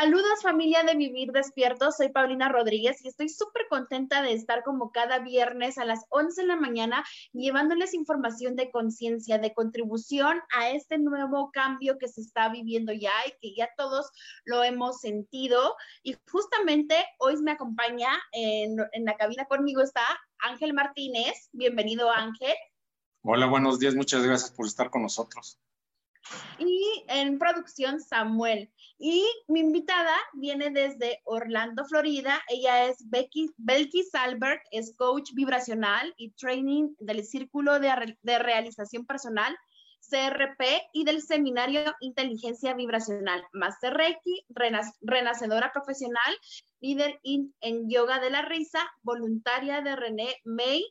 [0.00, 4.92] Saludos familia de Vivir Despierto, soy Paulina Rodríguez y estoy súper contenta de estar como
[4.92, 10.70] cada viernes a las 11 de la mañana llevándoles información de conciencia, de contribución a
[10.70, 14.08] este nuevo cambio que se está viviendo ya y que ya todos
[14.44, 15.74] lo hemos sentido.
[16.04, 20.04] Y justamente hoy me acompaña en, en la cabina conmigo está
[20.38, 21.48] Ángel Martínez.
[21.50, 22.54] Bienvenido Ángel.
[23.22, 25.58] Hola, buenos días, muchas gracias por estar con nosotros.
[26.58, 28.70] Y en producción, Samuel.
[28.98, 32.42] Y mi invitada viene desde Orlando, Florida.
[32.48, 39.06] Ella es Becky, Belky Salbert, es coach vibracional y training del Círculo de, de Realización
[39.06, 39.56] Personal,
[40.00, 44.44] CRP, y del Seminario Inteligencia Vibracional, Master Reiki,
[45.00, 46.34] renacedora profesional,
[46.80, 50.84] líder en yoga de la risa, voluntaria de René May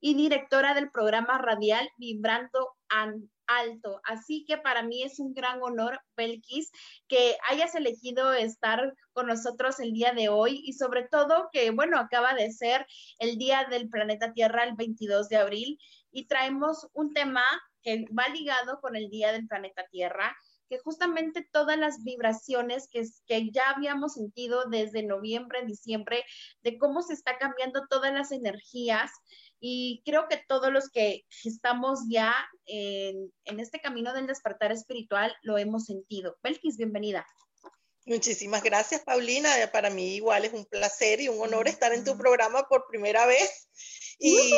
[0.00, 4.00] y directora del programa radial Vibrando and alto.
[4.04, 6.70] Así que para mí es un gran honor, Belkis,
[7.08, 11.98] que hayas elegido estar con nosotros el día de hoy y sobre todo que, bueno,
[11.98, 12.86] acaba de ser
[13.18, 15.78] el Día del Planeta Tierra el 22 de abril
[16.12, 17.44] y traemos un tema
[17.82, 20.36] que va ligado con el Día del Planeta Tierra
[20.70, 26.24] que justamente todas las vibraciones que, que ya habíamos sentido desde noviembre, diciembre,
[26.62, 29.10] de cómo se está cambiando todas las energías
[29.60, 32.34] y creo que todos los que estamos ya
[32.64, 36.38] en, este camino del despertar espiritual lo hemos sentido.
[36.42, 37.26] Belkis, bienvenida.
[38.06, 39.50] Muchísimas gracias, Paulina.
[39.72, 43.26] Para mí igual es un placer y un honor estar en tu programa por primera
[43.26, 43.68] vez.
[44.18, 44.52] Y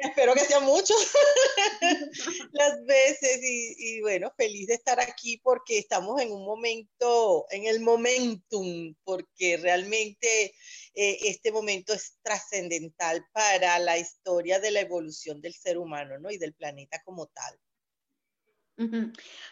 [0.00, 0.94] espero que sea mucho
[2.52, 3.40] las veces.
[3.42, 8.94] Y, y, bueno, feliz de estar aquí porque estamos en un momento, en el momentum,
[9.04, 10.54] porque realmente
[10.94, 16.30] eh, este momento es trascendental para la historia de la evolución del ser humano ¿no?
[16.30, 17.58] y del planeta como tal.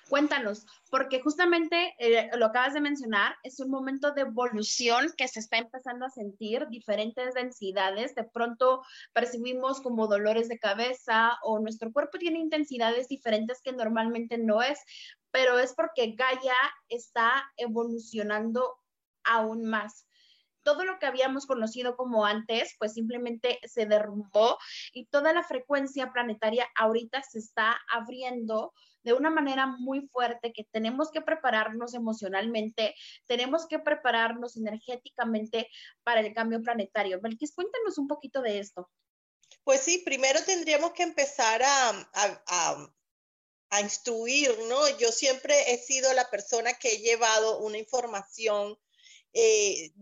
[0.09, 5.39] Cuéntanos, porque justamente eh, lo acabas de mencionar, es un momento de evolución que se
[5.39, 8.15] está empezando a sentir diferentes densidades.
[8.15, 8.83] De pronto
[9.13, 14.81] percibimos como dolores de cabeza o nuestro cuerpo tiene intensidades diferentes que normalmente no es,
[15.31, 16.57] pero es porque Gaia
[16.89, 18.77] está evolucionando
[19.25, 20.07] aún más
[20.65, 24.59] todo lo que habíamos conocido como antes, pues simplemente se derrumbó
[24.93, 30.65] y toda la frecuencia planetaria ahorita se está abriendo de una manera muy fuerte que
[30.65, 32.95] tenemos que prepararnos emocionalmente,
[33.27, 35.69] tenemos que prepararnos energéticamente
[36.03, 37.21] para el cambio planetario.
[37.21, 38.91] Belkis, cuéntanos un poquito de esto.
[39.65, 42.91] Pues sí, primero tendríamos que empezar a,
[43.73, 44.99] a instruir, ¿no?
[44.99, 48.79] Yo siempre he sido la persona que he llevado una información
[49.33, 49.93] eh,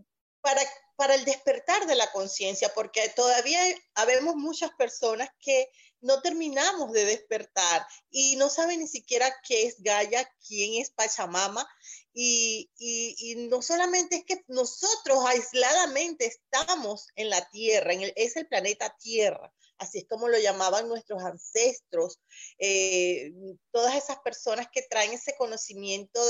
[0.40, 0.60] para,
[1.00, 3.58] para el despertar de la conciencia, porque todavía
[3.94, 5.66] habemos muchas personas que
[6.02, 11.66] no terminamos de despertar y no saben ni siquiera qué es Gaia, quién es Pachamama.
[12.12, 18.12] Y, y, y no solamente es que nosotros aisladamente estamos en la Tierra, en el,
[18.14, 19.50] es el planeta Tierra,
[19.80, 22.20] así es como lo llamaban nuestros ancestros,
[22.58, 23.32] eh,
[23.72, 26.20] todas esas personas que traen ese conocimiento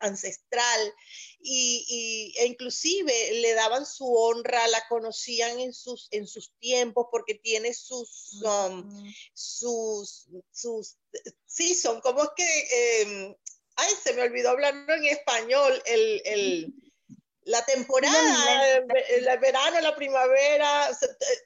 [0.00, 0.94] ancestral
[1.38, 7.34] y, e inclusive le daban su honra, la conocían en sus, en sus tiempos porque
[7.34, 10.96] tiene sus, um, sus, sus,
[11.46, 13.36] sí, son como es que, em,
[13.76, 16.74] ay, se me olvidó hablarlo en español, el, el
[17.44, 18.76] la temporada,
[19.10, 20.90] el, verano, la primavera,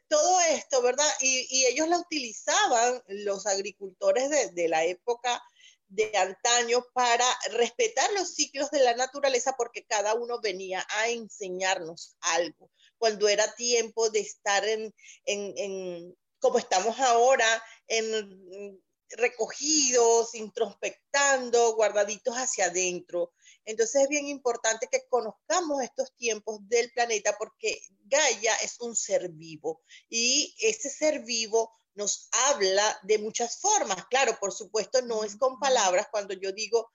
[0.09, 1.09] todo esto, ¿verdad?
[1.21, 5.43] Y, ellos la utilizaban, los agricultores de, la época
[5.89, 12.17] de antaño, para respetar los ciclos de la naturaleza, porque cada uno venía a enseñarnos
[12.21, 12.71] algo.
[12.99, 18.81] Cuando era tiempo de estar en, en como estamos ahora, en
[19.11, 23.33] recogidos, introspectando, guardaditos hacia adentro.
[23.69, 29.29] Entonces es bien importante que conozcamos estos tiempos del planeta porque Gaia es un ser
[29.29, 34.07] vivo y ese ser vivo nos habla de muchas formas.
[34.07, 36.91] Claro, por supuesto, no es con palabras cuando yo digo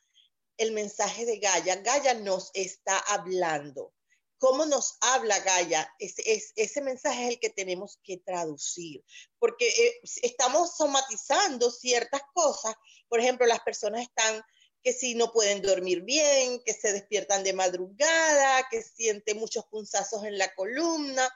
[0.58, 1.75] el mensaje de Gaia.
[1.75, 3.94] Gaia nos está hablando.
[4.40, 5.88] ¿Cómo nos habla Gaia?
[6.00, 9.06] ese mensaje es el que tenemos que traducir,
[9.38, 12.74] porque eh, estamos somatizando ciertas cosas.
[13.08, 14.44] Por ejemplo, las personas están
[14.83, 20.25] que si no pueden dormir bien, que se despiertan de madrugada, que sienten muchos punzazos
[20.25, 21.27] en la columna,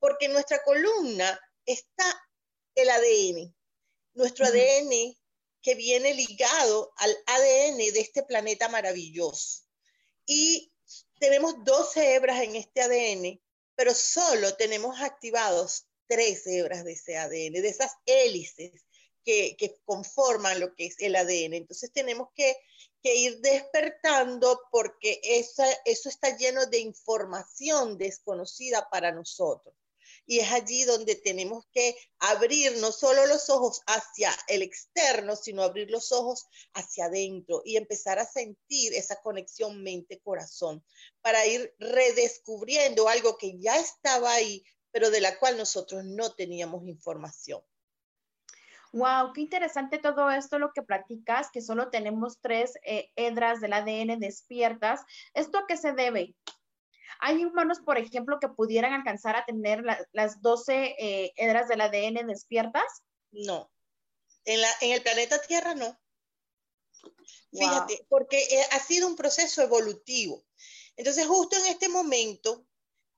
[0.00, 2.04] porque en nuestra columna está
[2.74, 3.54] el ADN,
[4.14, 5.16] nuestro ADN
[5.62, 9.62] que viene ligado al ADN de este planeta maravilloso.
[10.26, 10.72] Y
[11.18, 13.40] tenemos 12 hebras en este ADN,
[13.76, 18.84] pero solo tenemos activados tres hebras de ese ADN, de esas hélices
[19.24, 21.54] que, conforman lo que es el ADN.
[21.54, 22.56] Entonces tenemos que,
[23.02, 25.62] ir despertando porque eso
[26.08, 29.74] está lleno de información desconocida para nosotros
[30.30, 35.62] y es allí donde tenemos que abrir no solo los ojos hacia el externo, sino
[35.62, 40.84] abrir los ojos hacia adentro y empezar a sentir esa conexión mente-corazón
[41.20, 44.62] para ir redescubriendo algo que ya estaba ahí,
[44.92, 47.60] pero de la cual nosotros no teníamos información.
[48.92, 53.72] Wow, qué interesante todo esto lo que platicas, que solo tenemos tres eh, hedras del
[53.72, 55.02] ADN despiertas.
[55.32, 56.34] ¿Esto a qué se debe?
[57.20, 62.26] ¿Hay humanos, por ejemplo, que pudieran alcanzar a tener las 12 eh, hedras del ADN
[62.26, 63.02] despiertas?
[63.30, 63.70] No.
[64.44, 65.98] En, el planeta Tierra no.
[67.52, 70.44] Fíjate, porque eh, ha sido un proceso evolutivo.
[70.96, 72.66] Entonces, justo en este momento,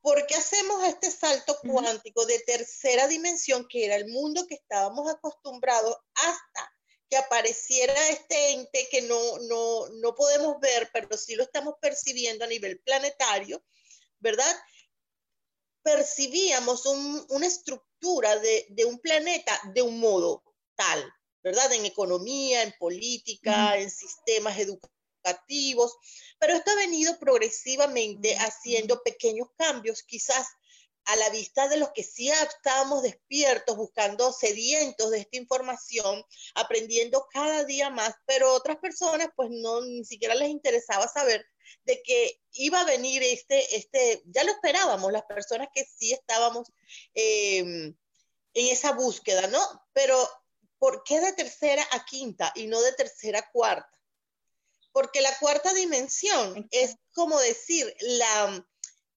[0.03, 5.11] ¿por qué hacemos este salto cuántico de tercera dimensión, que era el mundo que estábamos
[5.11, 6.73] acostumbrados, hasta
[7.09, 12.45] que apareciera este ente que no, no, no podemos ver, pero sí lo estamos percibiendo
[12.45, 13.63] a nivel planetario,
[14.19, 14.57] ¿verdad?
[15.83, 20.43] Percibíamos una estructura de, un planeta de un modo
[20.75, 21.13] tal,
[21.43, 21.73] ¿verdad?
[21.73, 24.92] En economía, en política, en sistemas educativos,
[26.39, 30.47] pero esto ha venido progresivamente haciendo pequeños cambios, quizás
[31.05, 36.25] a la vista de los que sí estábamos despiertos, buscando sedientos de esta información,
[36.55, 41.45] aprendiendo cada día más, pero otras personas pues no, ni siquiera les interesaba saber
[41.85, 46.71] de que iba a venir este, este, ya lo esperábamos, las personas que sí estábamos
[47.15, 47.95] em,
[48.55, 49.61] en esa búsqueda, ¿no?
[49.93, 50.29] Pero
[50.79, 54.02] ¿por qué de tercera a quinta y no de tercera a cuarta?
[54.93, 58.67] Porque la cuarta dimensión es como decir la,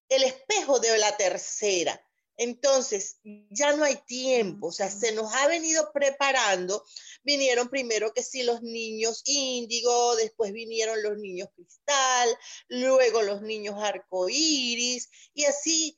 [0.09, 2.01] el espejo de la tercera.
[2.37, 6.83] Entonces, ya no hay tiempo, o sea, se nos ha venido preparando.
[7.23, 12.37] Vinieron primero que sí los niños índigo, después vinieron los niños cristal,
[12.67, 15.97] luego los niños arcoíris, y así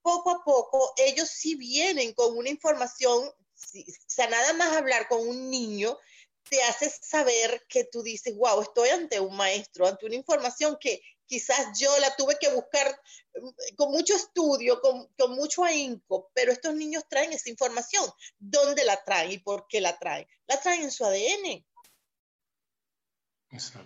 [0.00, 3.34] poco a poco ellos sí vienen con una información, o
[4.06, 5.98] sea, nada más hablar con un niño
[6.48, 11.00] te hace saber que tú dices, wow, estoy ante un maestro, ante una información que
[11.26, 13.00] quizás yo la tuve que buscar
[13.34, 18.04] mm, con mucho estudio, con, mucho ahínco, pero estos niños traen esa información.
[18.38, 20.26] ¿Dónde la traen y por qué la traen?
[20.46, 21.64] La traen en su ADN.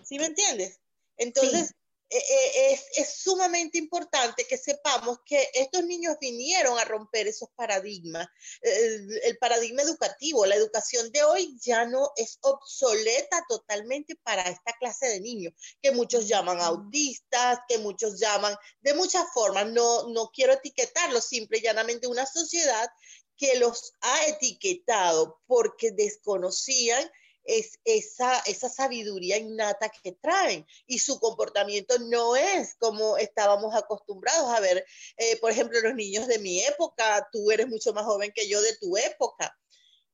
[0.03, 0.79] ¿Sí me entiendes?
[1.17, 1.73] Entonces,
[2.11, 8.27] es, es, sumamente importante que sepamos que estos niños vinieron a romper esos paradigmas,
[8.61, 15.07] el, paradigma educativo, la educación de hoy ya no es obsoleta totalmente para esta clase
[15.07, 20.53] de niños, que muchos llaman autistas, que muchos llaman de muchas formas, no, no quiero
[20.53, 22.89] etiquetarlos, simple y llanamente una sociedad
[23.37, 27.09] que los ha etiquetado porque desconocían
[27.43, 34.49] es esa, esa sabiduría innata que traen y su comportamiento no es como estábamos acostumbrados
[34.49, 34.85] a ver,
[35.17, 38.61] eh, por ejemplo, los niños de mi época, tú eres mucho más joven que yo
[38.61, 39.57] de tu época.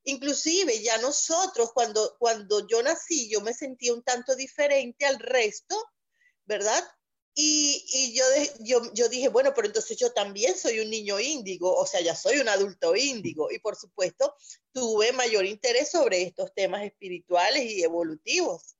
[0.04, 5.76] Inclusive ya nosotros, cuando, cuando yo nací, yo me sentía un tanto diferente al resto,
[6.46, 6.84] ¿verdad?
[7.40, 8.24] Y, yo,
[8.62, 12.16] yo, yo, dije, bueno, pero entonces yo también soy un niño índigo, o sea, ya
[12.16, 13.52] soy un adulto índigo.
[13.52, 14.34] Y por supuesto,
[14.72, 18.77] tuve mayor interés sobre estos temas espirituales y evolutivos.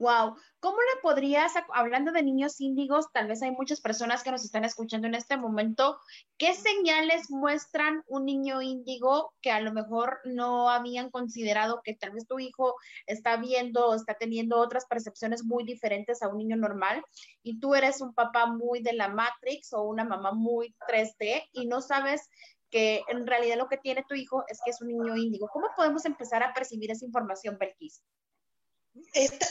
[0.00, 4.44] Wow, ¿cómo le podrías, hablando de niños índigos, tal vez hay muchas personas que nos
[4.44, 5.98] están escuchando en este momento,
[6.36, 12.12] ¿qué señales muestran un niño índigo que a lo mejor no habían considerado que tal
[12.12, 12.76] vez tu hijo
[13.06, 17.02] está viendo o está teniendo otras percepciones muy diferentes a un niño normal
[17.42, 21.66] y tú eres un papá muy de la Matrix o una mamá muy 3D y
[21.66, 22.28] no sabes
[22.70, 25.48] que en realidad lo que tiene tu hijo es que es un niño índigo?
[25.52, 28.00] ¿Cómo podemos empezar a percibir esa información, Belkis?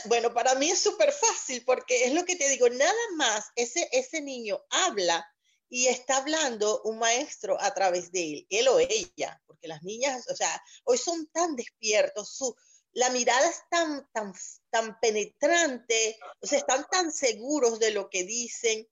[0.06, 3.88] Bueno, para mí es súper fácil porque es lo que te digo, nada más ese,
[3.92, 5.26] ese niño habla
[5.68, 10.26] y está hablando un maestro a través de él, él o ella, porque las niñas,
[10.30, 12.56] o sea, hoy son tan despiertos, su,
[12.92, 14.32] la mirada es tan, tan,
[14.70, 18.88] tan penetrante, o sea, están tan seguros de lo que dicen.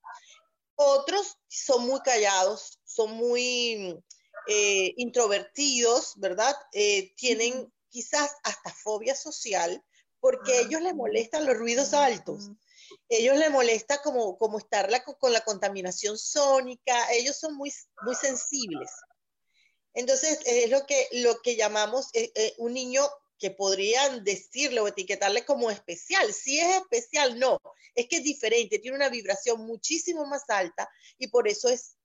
[0.75, 3.99] Otros son muy callados, son muy
[4.47, 6.55] eh, introvertidos, ¿verdad?
[6.71, 9.83] Eh, tienen quizás hasta fobia social
[10.19, 12.49] porque a ellos les molestan los ruidos altos.
[13.09, 17.11] Ellos les molesta como, como estar con la contaminación sónica.
[17.13, 18.91] Ellos son muy, muy sensibles.
[19.93, 23.03] Entonces, es lo que, lo que llamamos eh, un niño
[23.39, 26.33] que podrían decirle o etiquetarle como especial.
[26.33, 27.59] Si es especial, no,
[27.95, 31.95] es que es diferente, tiene una vibración muchísimo más alta y por eso es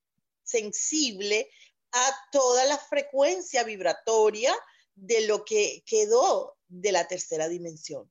[0.43, 1.51] sensible
[1.93, 4.55] a toda la frecuencia vibratoria
[4.95, 8.11] de lo que quedó de la tercera dimensión.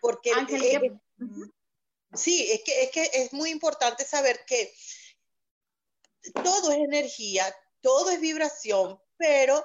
[0.00, 0.32] Porque
[2.14, 4.74] sí, es que, es que es muy importante saber que
[6.42, 9.64] todo es energía, todo es vibración, pero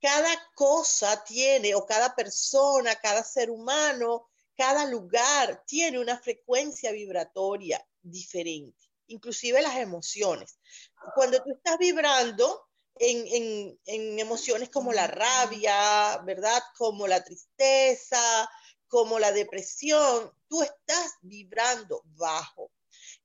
[0.00, 7.84] cada cosa tiene, o cada persona, cada ser humano, cada lugar tiene una frecuencia vibratoria
[8.02, 10.58] diferente, inclusive las emociones.
[11.14, 13.78] Cuando tú estás vibrando en,
[14.18, 16.62] emociones como la rabia, ¿verdad?
[16.76, 18.48] Como la tristeza,
[18.88, 22.70] como la depresión, tú estás vibrando bajo.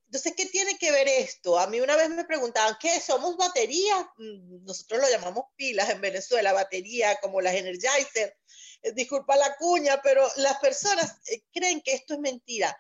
[0.06, 1.60] Entonces, ¿qué tiene que ver esto?
[1.60, 3.02] A mí una vez me preguntaban, ¿qué?
[3.02, 4.06] ¿Somos baterías?
[4.18, 8.38] Mm, nosotros lo llamamos pilas en Venezuela, batería como las Energizer.
[8.84, 12.76] Eh, disculpa la cuña, pero las personas eh, creen que esto es mentira.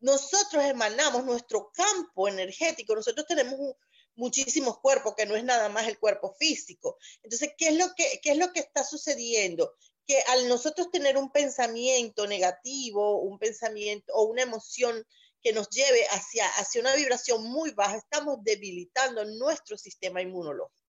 [0.00, 3.76] Nosotros emanamos nuestro campo energético, nosotros tenemos
[4.16, 6.98] muchísimos cuerpos, que no es nada más el cuerpo físico.
[7.22, 9.74] Entonces, ¿qué es lo que, qué es lo que está sucediendo?
[10.06, 15.04] Que al nosotros tener un pensamiento negativo, un pensamiento o una emoción
[15.42, 20.82] que nos lleve hacia, hacia una vibración muy baja, estamos debilitando nuestro sistema inmunológico.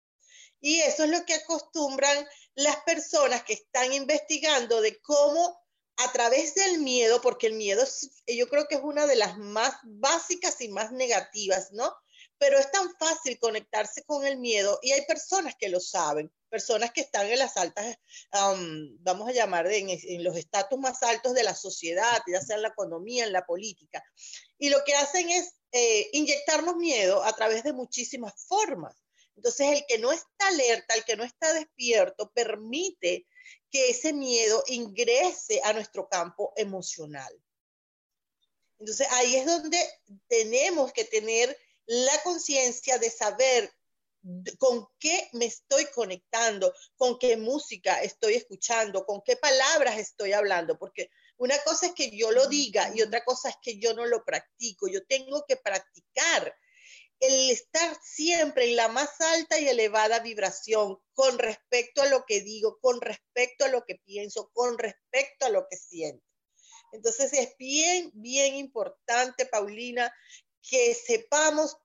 [0.60, 2.24] Y eso es lo que acostumbran
[2.54, 5.58] las personas que están investigando de cómo
[5.96, 7.84] a través del miedo, porque el miedo
[8.26, 11.94] yo creo que es una de las más básicas y más negativas, ¿no?
[12.42, 16.92] Pero es tan fácil conectarse con el miedo y hay personas que lo saben personas
[16.92, 17.96] que están en las altas,
[19.00, 22.62] vamos a llamar, en, en los estatus más altos de la sociedad, ya sea en
[22.62, 24.04] la economía, en la política.
[24.58, 28.94] Y lo que hacen es eh, inyectarnos miedo a través de muchísimas formas.
[29.34, 33.26] Entonces, el que no está alerta, el que no está despierto, permite
[33.70, 37.32] que ese miedo ingrese a nuestro campo emocional.
[38.78, 39.78] Entonces, ahí es donde
[40.28, 43.72] tenemos que tener la conciencia de saber
[44.58, 50.78] con qué me estoy conectando, con qué música estoy escuchando, con qué palabras estoy hablando,
[50.78, 54.06] porque una cosa es que yo lo diga y otra cosa es que yo no
[54.06, 54.86] lo practico.
[54.86, 56.54] Yo tengo que practicar
[57.18, 62.42] el estar siempre en la más alta y elevada vibración con respecto a lo que
[62.42, 66.24] digo, con respecto a lo que pienso, con respecto a lo que siento.
[66.92, 70.14] Entonces es bien, bien importante, Paulina,
[70.68, 71.76] que sepamos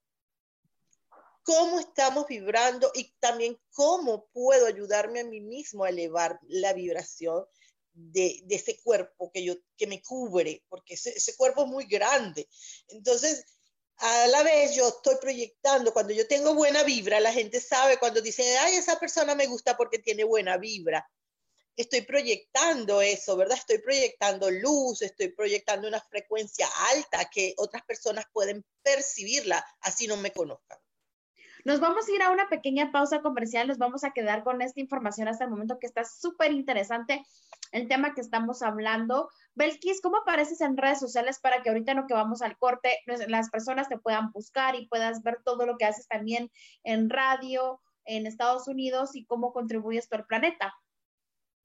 [1.44, 7.46] cómo estamos vibrando y también cómo puedo ayudarme a mí mismo a elevar la vibración
[7.94, 12.48] de, ese cuerpo que, yo, que me cubre, porque ese, cuerpo es muy grande.
[12.90, 13.46] Entonces,
[13.98, 18.22] a la vez yo estoy proyectando, cuando yo tengo buena vibra, la gente sabe cuando
[18.22, 21.10] dice, ay, esa persona me gusta porque tiene buena vibra.
[21.78, 23.58] Estoy proyectando eso, ¿verdad?
[23.58, 30.18] Estoy proyectando luz, estoy proyectando una frecuencia alta que otras personas pueden percibirla, así no
[30.18, 30.80] me conozcan.
[31.66, 34.80] Nos vamos a ir a una pequeña pausa comercial, nos vamos a quedar con esta
[34.80, 37.24] información hasta el momento que está súper interesante
[37.72, 39.30] el tema que estamos hablando.
[39.54, 42.98] Belkis, ¿cómo apareces en redes sociales para que ahorita en lo que vamos al corte,
[43.28, 46.50] las personas te puedan buscar y puedas ver todo lo que haces también
[46.84, 50.74] en radio en Estados Unidos y cómo contribuyes tú al planeta?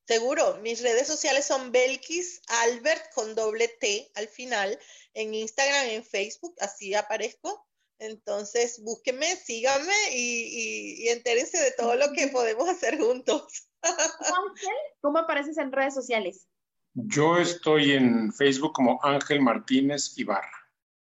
[0.06, 4.78] Seguro, mis redes sociales son Belkis Albert con doble T al final,
[5.14, 7.66] en Instagram, en Facebook, así aparezco.
[7.98, 13.68] Entonces, búsquenme, síganme y, y, entérense de todo lo que podemos hacer juntos.
[13.82, 16.48] Ángel, ¿cómo apareces en redes sociales?
[16.94, 20.61] Yo estoy en Facebook como Ángel Martínez Ibarra.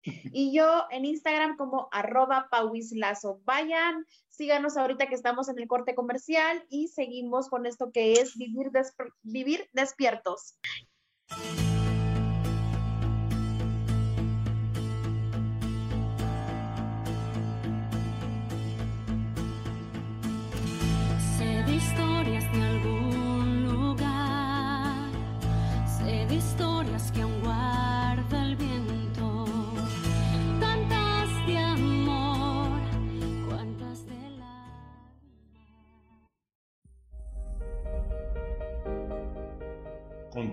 [0.32, 3.40] Y yo en Instagram como arroba pauislazo.
[3.44, 8.36] Vayan, síganos ahorita que estamos en el corte comercial y seguimos con esto que es
[8.36, 8.70] vivir,
[9.22, 10.58] vivir despiertos.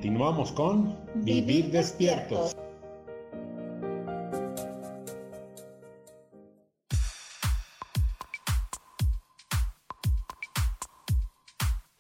[0.04, 2.54] Continuamos con Vivir despiertos.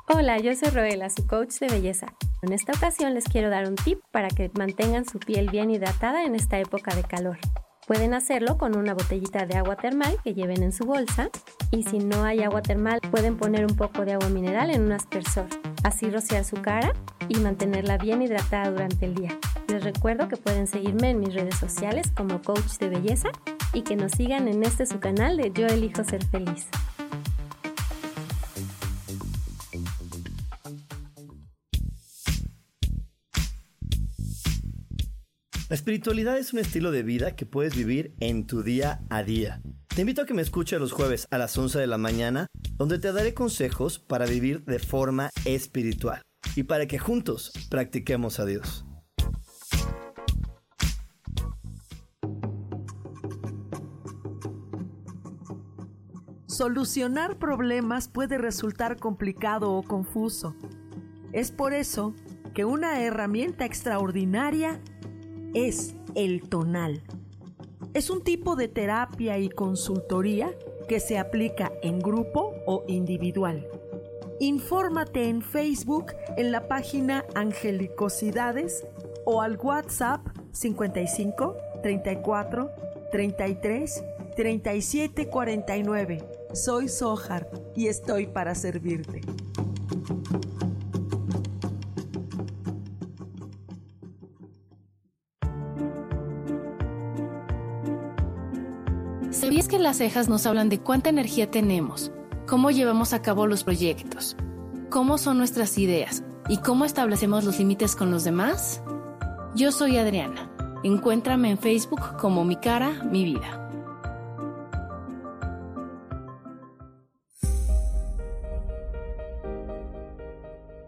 [0.09, 2.07] Hola, yo soy Roela, su coach de belleza.
[2.41, 6.25] En esta ocasión les quiero dar un tip para que mantengan su piel bien hidratada
[6.25, 7.37] en esta época de calor.
[7.87, 11.29] Pueden hacerlo con una botellita de agua termal que lleven en su bolsa
[11.71, 14.91] y si no hay agua termal pueden poner un poco de agua mineral en un
[14.91, 15.47] aspersor,
[15.85, 16.93] así rociar su cara
[17.29, 19.37] y mantenerla bien hidratada durante el día.
[19.67, 23.29] Les recuerdo que pueden seguirme en mis redes sociales como coach de belleza
[23.73, 26.67] y que nos sigan en este su canal de Yo elijo ser feliz.
[35.69, 39.59] La espiritualidad es un estilo de vida que puedes vivir en tu día a día.
[39.87, 42.45] Te invito a que me escuches los jueves a las 11 de la mañana,
[42.77, 46.21] donde te daré consejos para vivir de forma espiritual
[46.55, 48.85] y para que juntos practiquemos a Dios.
[56.47, 60.55] Solucionar problemas puede resultar complicado o confuso.
[61.31, 62.13] Es por eso
[62.53, 64.79] que una herramienta extraordinaria
[65.55, 67.01] es el tonal.
[67.95, 70.51] Es un tipo de terapia y consultoría
[70.87, 73.67] que se aplica en grupo o individual.
[74.39, 78.85] Infórmate en Facebook en la página Angelicosidades
[79.25, 80.21] o al WhatsApp
[80.51, 82.71] 55 34
[83.11, 84.03] 33
[84.35, 86.27] 37 49.
[86.53, 89.21] Soy Sohar y estoy para servirte.
[99.31, 102.11] ¿Sabías que las cejas nos hablan de cuánta energía tenemos,
[102.53, 104.37] cómo llevamos a cabo los proyectos,
[104.91, 108.79] cómo son nuestras ideas y cómo establecemos los límites con los demás?
[109.55, 110.51] Yo soy Adriana.
[110.83, 113.71] Encuéntrame en Facebook como Mi Cara, Mi Vida.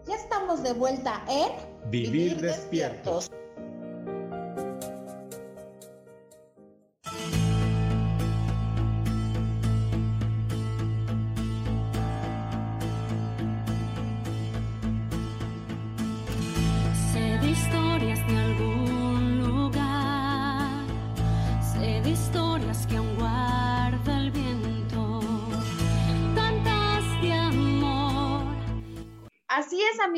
[0.06, 1.50] Ya estamos de vuelta en
[1.90, 3.28] Vivir despiertos.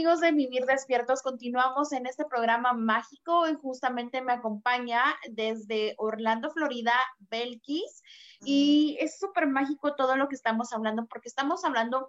[0.08, 3.46] Amigos de Vivir Despiertos, continuamos en este programa mágico.
[3.46, 6.94] Y justamente me acompaña desde Orlando, Florida,
[7.30, 8.02] Belkis,
[8.40, 12.06] y es súper mágico todo lo que estamos hablando porque estamos hablando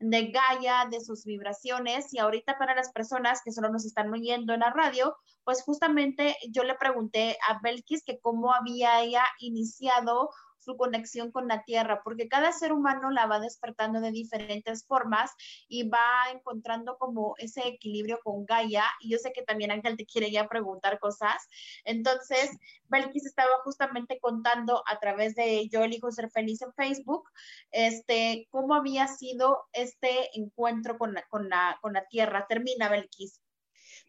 [0.00, 2.12] de Gaia, de sus vibraciones.
[2.12, 6.36] Y ahorita para las personas que solo nos están oyendo en la radio, pues justamente
[6.50, 10.30] yo le pregunté a Belkis que cómo había ella iniciado
[10.66, 15.30] su conexión con la tierra, porque cada ser humano la va despertando de diferentes formas
[15.68, 18.84] y va encontrando como ese equilibrio con Gaia.
[19.00, 21.48] Y yo sé que también Ángel te quiere ya preguntar cosas.
[21.84, 22.50] Entonces,
[22.88, 27.30] Belkis estaba justamente contando a través de Yo elijo ser feliz en Facebook,
[27.70, 32.46] este, cómo había sido este encuentro con la, con la, con la tierra.
[32.48, 33.40] Termina, Belkis.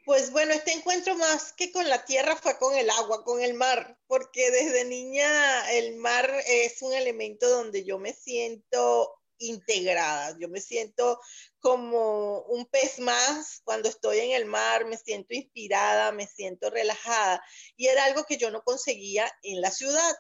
[0.08, 3.56] Pues bueno, este encuentro más que con la tierra fue con el agua, con el
[3.56, 10.48] mar, porque desde niña el mar es un elemento donde yo me siento integrada, yo
[10.48, 11.20] me siento
[11.60, 17.44] como un pez más cuando estoy en el mar, me siento inspirada, me siento relajada
[17.76, 20.16] y era algo que yo no conseguía en la ciudad.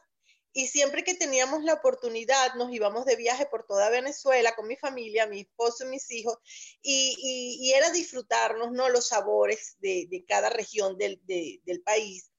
[0.58, 4.76] Y siempre que teníamos la oportunidad, nos íbamos de viaje por toda Venezuela con mi
[4.76, 6.40] familia, mi esposo y mis hijos,
[6.82, 8.90] y, era disfrutarnos ¿no?
[8.90, 12.32] los sabores de, cada región del, de, del país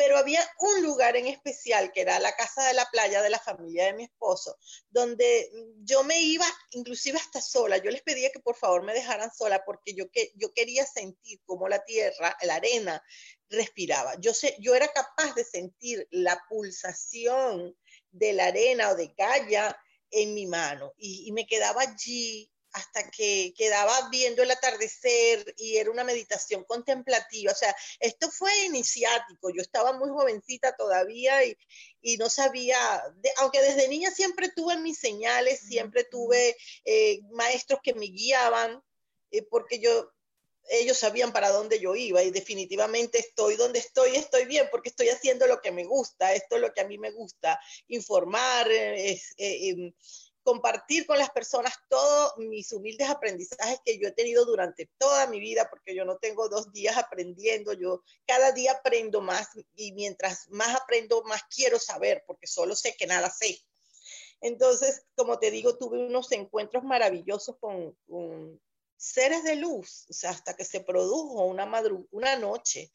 [0.00, 3.38] pero había un lugar en especial que era la casa de la playa de la
[3.38, 4.56] familia de mi esposo,
[4.88, 5.50] donde
[5.82, 7.76] yo me iba inclusive hasta sola.
[7.76, 11.42] Yo les pedía que por favor me dejaran sola porque yo, que, yo quería sentir
[11.44, 13.04] cómo la tierra, la arena
[13.50, 14.14] respiraba.
[14.20, 17.76] Yo, sé, yo era capaz de sentir la pulsación
[18.10, 19.76] de la arena o de Gaia
[20.10, 25.76] en mi mano y, y me quedaba allí hasta que quedaba viendo el atardecer y
[25.76, 27.52] era una meditación contemplativa.
[27.52, 29.50] O sea, esto fue iniciático.
[29.50, 31.56] Yo estaba muy jovencita todavía y,
[32.00, 37.80] y no sabía, de, aunque desde niña siempre tuve mis señales, siempre tuve eh, maestros
[37.82, 38.82] que me guiaban,
[39.30, 40.12] eh, porque yo
[40.70, 45.08] ellos sabían para dónde yo iba y definitivamente estoy donde estoy, estoy bien porque estoy
[45.08, 49.34] haciendo lo que me gusta, esto es lo que a mí me gusta, informar, es,
[49.36, 49.92] eh,
[50.42, 55.38] compartir con las personas todos mis humildes aprendizajes que yo he tenido durante toda mi
[55.38, 60.48] vida, porque yo no tengo dos días aprendiendo, yo cada día aprendo más y mientras
[60.50, 63.60] más aprendo, más quiero saber, porque solo sé que nada sé.
[64.40, 67.96] Entonces, como te digo, tuve unos encuentros maravillosos con,
[69.00, 71.70] seres de luz, o sea, hasta que se produjo una,
[72.10, 72.92] una noche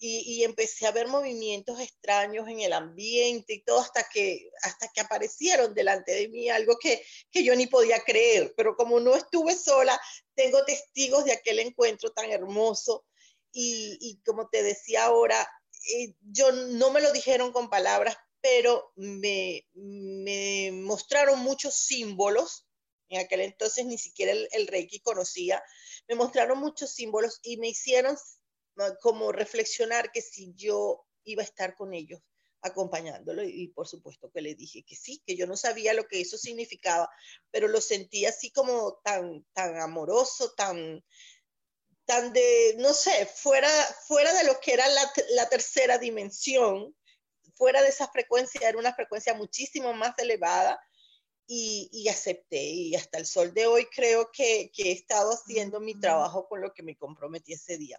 [0.00, 5.00] y, empecé a ver movimientos extraños en el ambiente y todo hasta que, hasta que
[5.00, 9.56] aparecieron delante de mí algo que, que yo ni podía creer, pero como no estuve
[9.56, 10.00] sola,
[10.34, 13.04] tengo testigos de aquel encuentro tan hermoso
[13.50, 15.48] y, y como te decía ahora,
[15.96, 22.67] eh, yo no me lo dijeron con palabras, pero me, me, mostraron muchos símbolos.
[23.08, 25.62] En aquel entonces ni siquiera el, el Reiki conocía.
[26.08, 28.16] Me mostraron muchos símbolos y me hicieron
[29.00, 32.20] como reflexionar que si yo iba a estar con ellos
[32.62, 36.20] acompañándolo y, por supuesto que le dije que sí, que yo no sabía lo que
[36.20, 37.08] eso significaba,
[37.50, 41.04] pero lo sentí así como tan, tan amoroso, tan,
[42.04, 43.70] tan de, no sé, fuera,
[44.06, 46.96] fuera de lo que era la, la tercera dimensión,
[47.54, 50.80] fuera de esa frecuencia, era una frecuencia muchísimo más elevada
[51.48, 52.62] y, y, acepté.
[52.62, 56.60] Y hasta el sol de hoy creo que, que he estado haciendo mi trabajo con
[56.60, 57.98] lo que me comprometí ese día.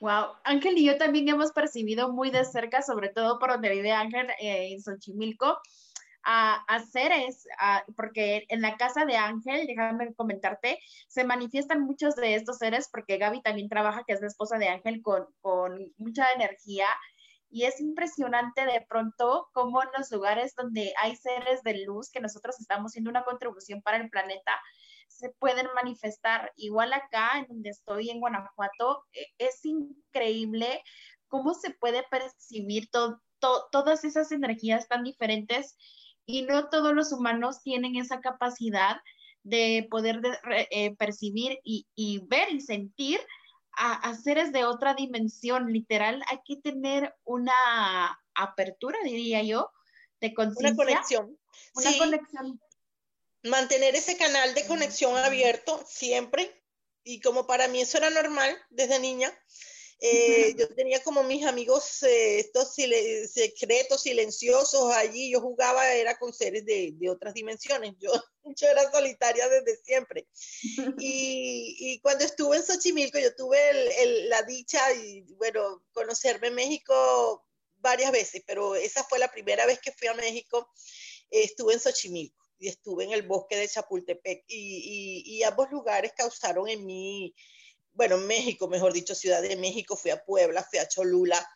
[0.00, 3.92] Wow, Ángel y yo también hemos percibido muy de cerca, sobre todo por donde vive
[3.92, 5.58] Ángel eh, en Xochimilco,
[6.22, 7.46] a, a seres,
[7.96, 13.18] porque en la casa de Ángel, déjame comentarte, se manifiestan muchos de estos seres, porque
[13.18, 16.86] Gaby también trabaja, que es la esposa de Ángel, con, con mucha energía.
[17.50, 22.20] Y es impresionante de pronto cómo en los lugares donde hay seres de luz, que
[22.20, 24.52] nosotros estamos haciendo una contribución para el planeta,
[25.08, 26.52] se pueden manifestar.
[26.56, 30.82] Igual acá, en donde estoy, en Guanajuato, e, es increíble
[31.28, 35.76] cómo se puede percibir todas esas energías tan diferentes
[36.26, 39.00] y no todos los humanos tienen esa capacidad
[39.42, 40.20] de poder
[40.70, 43.20] eh, percibir y, ver y sentir
[43.72, 45.72] a, seres de otra dimensión.
[45.72, 49.70] Literal, hay que tener una apertura, diría yo,
[50.20, 50.74] de conciencia.
[50.74, 51.38] Una conexión.
[51.74, 52.60] Una conexión
[53.42, 56.62] mantener ese canal de conexión abierto siempre.
[57.02, 59.32] Y como para mí eso era normal desde niña,
[60.02, 65.30] eh, yo tenía como mis amigos eh, estos secretos, silenciosos allí.
[65.30, 67.94] Yo jugaba, era con seres de, de otras dimensiones.
[67.98, 68.10] Yo,
[68.56, 70.26] yo, era solitaria desde siempre.
[70.98, 73.58] Y, y, cuando estuve en Xochimilco, yo tuve
[74.02, 79.80] el, la dicha y, bueno, conocerme México varias veces, pero esa fue la primera vez
[79.80, 80.70] que fui a México.
[81.30, 86.68] estuve en Xochimilco y estuve en el bosque de Chapultepec y, y, ambos lugares causaron
[86.68, 87.34] en mí,
[87.92, 91.46] bueno, México, mejor dicho, Ciudad de México, fui a Puebla, fui a Cholula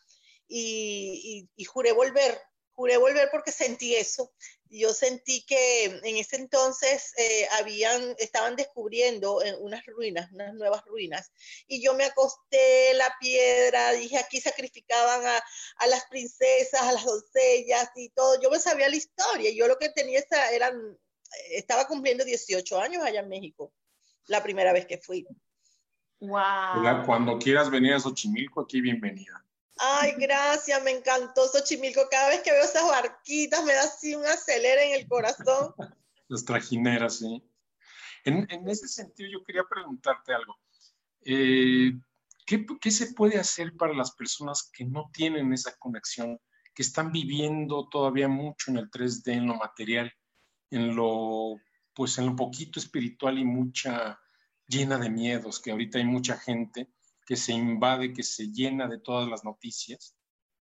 [0.48, 2.40] y, juré volver,
[2.72, 4.32] juré volver porque sentí eso.
[4.68, 10.84] Yo sentí que en ese entonces eh, habían, estaban descubriendo eh, unas ruinas, unas nuevas
[10.84, 11.30] ruinas,
[11.68, 17.04] y yo me acosté en la piedra, dije, aquí sacrificaban a, las princesas, a las
[17.04, 18.40] doncellas y todo.
[18.42, 20.20] Yo me sabía la historia, yo lo que tenía
[20.52, 20.98] eran,
[21.50, 23.72] estaba cumpliendo 18 años allá en México,
[24.26, 25.24] la primera vez que fui.
[26.26, 27.04] Wow.
[27.04, 29.44] Cuando quieras venir a Xochimilco, aquí bienvenida.
[29.76, 32.00] Ay, gracias, me encantó Xochimilco.
[32.10, 35.74] Cada vez que veo esas barquitas me da así un acelere en el corazón.
[36.28, 37.42] Las trajineras, sí.
[38.24, 40.56] En, en ese sentido, yo quería preguntarte algo.
[41.20, 41.92] Eh,
[42.46, 46.40] ¿qué, ¿Qué se puede hacer para las personas que no tienen esa conexión,
[46.74, 50.10] que están viviendo todavía mucho en el 3D, en lo material,
[50.70, 51.60] en lo,
[51.92, 54.18] pues en lo poquito espiritual y mucha
[54.66, 56.88] llena de miedos, que ahorita hay mucha gente
[57.26, 60.16] que se invade, que se llena de todas las noticias.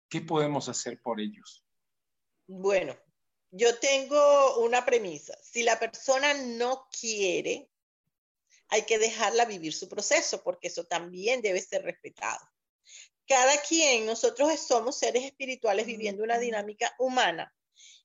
[0.09, 1.65] ¿Qué podemos hacer por ellos?
[2.47, 2.97] Bueno,
[3.51, 5.37] yo tengo una premisa.
[5.43, 7.71] Si la persona no quiere,
[8.69, 12.45] hay que dejarla vivir su proceso, porque eso también debe ser respetado.
[13.27, 17.55] Cada quien, nosotros somos seres espirituales viviendo una dinámica humana.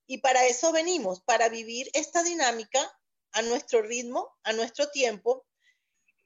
[0.06, 2.80] Y para eso venimos, para vivir esta dinámica
[3.32, 5.46] a nuestro ritmo, a nuestro tiempo,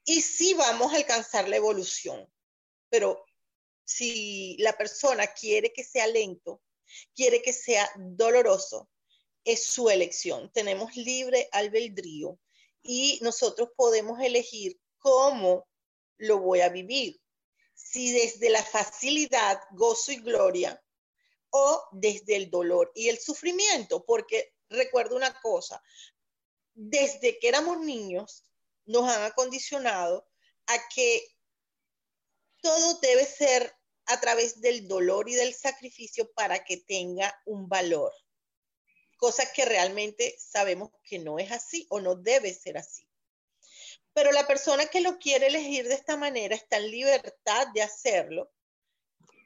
[0.08, 2.26] y sí vamos a alcanzar la evolución.
[2.88, 3.26] Pero
[3.84, 6.62] si la persona quiere que sea lento,
[7.14, 8.88] quiere que sea doloroso,
[9.44, 10.50] es su elección.
[10.50, 12.38] Tenemos libre albedrío
[12.82, 15.68] y nosotros podemos elegir cómo
[16.16, 17.20] lo voy a vivir.
[17.74, 20.82] Si desde la facilidad, gozo y gloria
[21.50, 25.82] o desde el dolor y el sufrimiento, porque recuerdo una cosa,
[26.72, 28.47] desde que éramos niños
[28.88, 30.28] nos han acondicionado
[30.66, 31.24] a que
[32.60, 33.74] todo debe ser
[34.06, 38.12] a través del dolor y del sacrificio para que tenga un valor.
[39.18, 43.04] cosa que realmente sabemos que no es así o no debe ser así.
[44.12, 48.52] Pero la persona que lo quiere elegir de esta manera está en libertad de hacerlo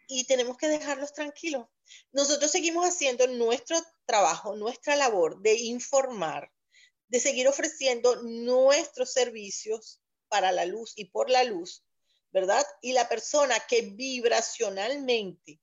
[0.09, 1.67] y tenemos que dejarlos tranquilos.
[2.13, 6.53] Nosotros seguimos haciendo nuestro trabajo, nuestra labor de informar,
[7.13, 11.85] de seguir ofreciendo nuestros servicios para la luz y por la luz,
[12.31, 12.65] ¿verdad?
[12.81, 15.61] Y la persona que vibracionalmente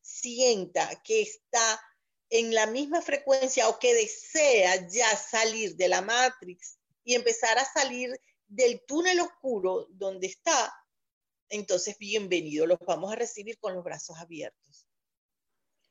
[0.00, 1.82] sienta que está
[2.30, 7.70] en la misma frecuencia o que desea ya salir de la matrix y empezar a
[7.70, 10.74] salir del túnel oscuro donde está,
[11.50, 14.85] entonces bienvenido, los vamos a recibir con los brazos abiertos.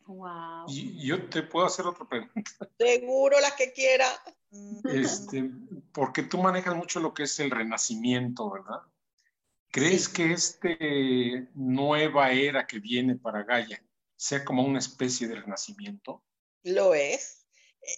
[0.08, 0.66] Wow.
[0.68, 2.34] Y yo te puedo hacer otra pregunta.
[2.78, 4.08] Seguro las que quiera.
[4.86, 5.50] Este,
[5.92, 8.82] porque tú manejas mucho lo que es el renacimiento, ¿verdad?
[9.72, 10.70] ¿Crees que esta
[11.54, 13.84] nueva era que viene para Gaia
[14.16, 16.24] sea como una especie de renacimiento?
[16.64, 17.46] Lo es.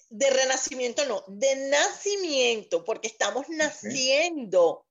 [0.10, 4.88] De renacimiento no, de nacimiento, porque estamos naciendo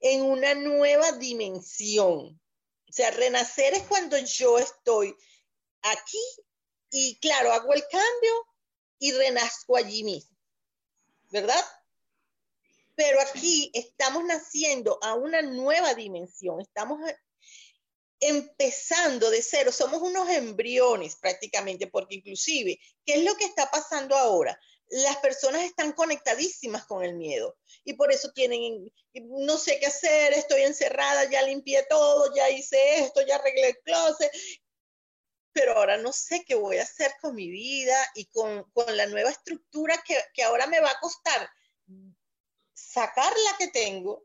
[0.00, 2.40] en una nueva dimensión.
[2.88, 5.16] O sea, renacer es cuando yo estoy
[5.82, 6.22] aquí
[6.90, 8.46] y claro, hago el cambio
[8.98, 10.38] y renazco allí mismo.
[11.30, 11.64] ¿verdad?
[12.94, 17.00] Pero aquí estamos naciendo a una nueva dimensión, estamos
[18.20, 24.16] empezando de cero, somos unos embriones prácticamente, porque inclusive, ¿qué es lo que está pasando
[24.16, 24.58] ahora?
[24.88, 30.32] Las personas están conectadísimas con el miedo y por eso tienen, no sé qué hacer,
[30.32, 34.32] estoy encerrada, ya limpié todo, ya hice esto, ya arreglé el closet,
[35.58, 39.30] pero ahora no sé qué voy a hacer con mi vida y con, la nueva
[39.30, 40.00] estructura
[40.32, 41.50] que, ahora me va a costar
[42.72, 44.24] sacar la que tengo,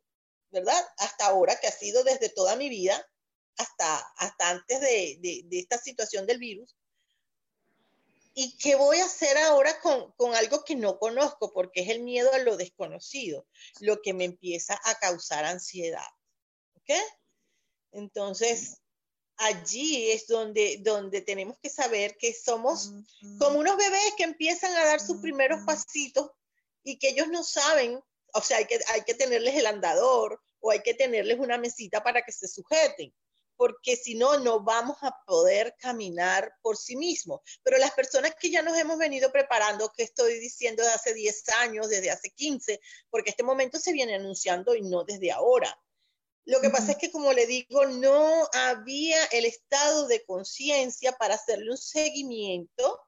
[0.52, 0.80] ¿verdad?
[0.98, 3.04] Hasta ahora, que ha sido desde toda mi vida,
[3.58, 6.76] hasta, hasta antes de, de, esta situación del virus.
[8.36, 11.52] ¿Y qué voy a hacer ahora con, con, algo que no conozco?
[11.52, 13.48] Porque es el miedo a lo desconocido,
[13.80, 16.10] lo que me empieza a causar ansiedad.
[16.76, 16.92] ¿Ok?
[17.92, 18.83] Entonces,
[19.38, 22.92] allí es donde, donde tenemos que saber que somos
[23.40, 26.32] como unos bebés que empiezan a dar sus primeros pasitos
[26.84, 28.02] y que ellos no saben,
[28.34, 32.04] o sea, hay que, hay que tenerles el andador o hay que tenerles una mesita
[32.04, 33.14] para que se sujeten,
[33.56, 37.42] porque si no, no vamos a poder caminar por sí mismos.
[37.64, 41.50] Pero las personas que ya nos hemos venido preparando, que estoy diciendo desde hace 10
[41.60, 45.78] años, desde hace 15, porque este momento se viene anunciando y no desde ahora
[46.46, 51.36] lo que pasa es que, como le digo, no había el estado de conciencia para
[51.36, 53.00] hacerle un seguimiento,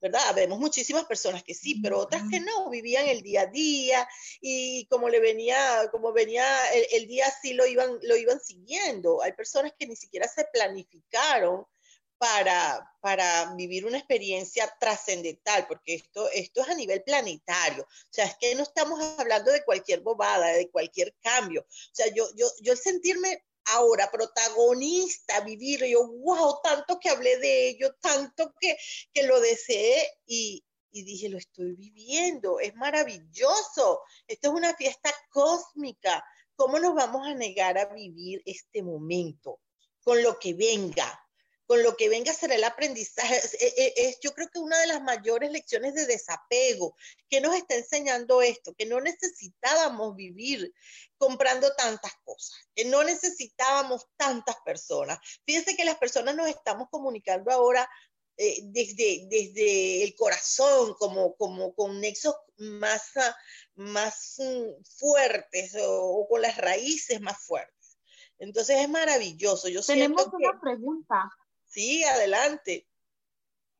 [0.00, 0.34] ¿verdad?
[0.34, 4.08] Vemos muchísimas personas que sí, pero otras que no, vivían el día a día
[4.40, 9.22] y como le venía, como venía el, día así lo iban, lo iban siguiendo.
[9.22, 11.64] Hay personas que ni siquiera se planificaron
[12.22, 17.82] para, para vivir una experiencia trascendental, porque esto, esto es a nivel planetario.
[17.82, 21.62] O sea, es que no estamos hablando de cualquier bobada, de cualquier cambio.
[21.62, 27.70] O sea, yo, yo, yo sentirme ahora protagonista, vivir, yo, wow, tanto que hablé de
[27.70, 28.76] ello, tanto que,
[29.12, 35.12] que lo deseé y, y dije, lo estoy viviendo, es maravilloso, esto es una fiesta
[35.28, 39.58] cósmica, ¿cómo nos vamos a negar a vivir este momento
[40.04, 41.18] con lo que venga?
[41.72, 43.40] Con lo que venga a ser el aprendizaje.
[43.96, 46.94] Es, yo creo que una de las mayores lecciones de desapego
[47.30, 50.70] que nos está enseñando esto, que no necesitábamos vivir
[51.16, 55.18] comprando tantas cosas, que no necesitábamos tantas personas.
[55.46, 57.88] Fíjense que las personas nos estamos comunicando ahora
[58.36, 63.12] eh, desde, desde el corazón, como, como con nexos más,
[63.76, 64.36] más
[64.98, 67.96] fuertes o, con las raíces más fuertes.
[68.38, 69.70] Entonces es maravilloso.
[69.70, 71.30] Yo Tenemos una pregunta.
[71.72, 72.86] Sí, adelante.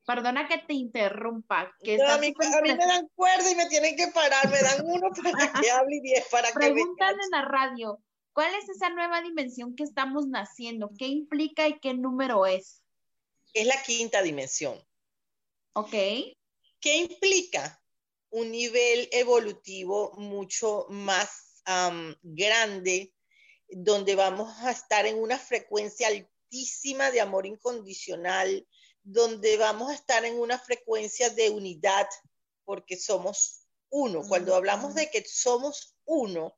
[0.07, 1.73] Perdona que te interrumpa.
[1.83, 4.51] Que a, mí, me dan cuerda y me tienen que parar.
[4.51, 8.03] Me dan uno para que hable y diez para que Preguntan en la radio,
[8.33, 10.91] ¿cuál es esa nueva dimensión que estamos naciendo?
[10.99, 12.83] ¿Qué implica y qué número es?
[13.53, 14.83] Es la quinta dimensión.
[15.75, 15.93] Ok.
[16.81, 17.81] ¿Qué implica?
[18.31, 21.63] Un nivel evolutivo mucho más
[22.23, 23.13] grande,
[23.69, 26.09] donde vamos a estar en una frecuencia
[27.13, 28.67] de amor incondicional,
[29.03, 32.07] donde vamos a estar en una frecuencia de unidad,
[32.65, 34.23] porque somos uno.
[34.29, 36.55] Cuando hablamos de que somos uno,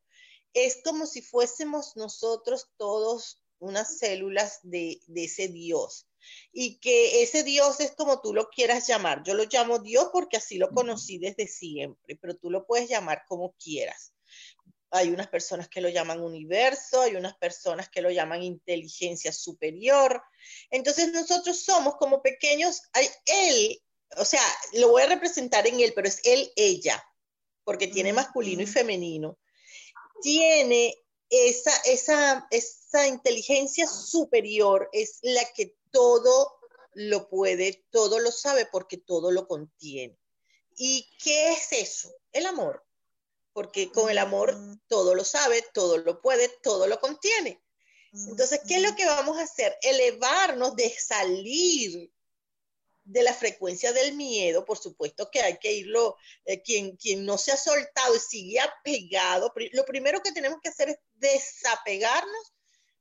[0.53, 6.09] es como si fuésemos nosotros todos unas células de, de, ese Dios.
[6.53, 9.23] Y que ese Dios es como tú lo quieras llamar.
[9.25, 13.23] Yo lo llamo Dios porque así lo conocí desde siempre, pero tú lo puedes llamar
[13.29, 14.14] como quieras
[14.95, 20.23] hay unas personas que lo llaman universo, hay unas personas que lo llaman inteligencia superior.
[20.71, 23.83] Entonces nosotros somos como pequeños, hay él,
[24.17, 24.41] o sea,
[24.75, 27.05] lo voy a representar en él, pero es él, ella,
[27.65, 29.37] porque tiene masculino y femenino,
[30.23, 30.95] tiene
[31.29, 36.61] esa, esa, esa inteligencia superior, es la que todo
[36.93, 40.17] lo puede, todo lo sabe porque todo lo contiene.
[40.77, 42.15] ¿Y qué es eso?
[42.31, 42.85] El amor.
[43.55, 44.55] Porque con el amor
[44.89, 47.63] todo lo sabe, todo lo puede, todo lo contiene.
[48.13, 49.77] Entonces, ¿qué es lo que vamos a hacer?
[49.83, 52.13] Elevarnos de salir
[53.05, 57.39] de la frecuencia del miedo, por supuesto que hay que irlo, eh, quien, quien no
[57.39, 62.55] se ha soltado y sigue apegado, lo primero que tenemos que hacer es desapegarnos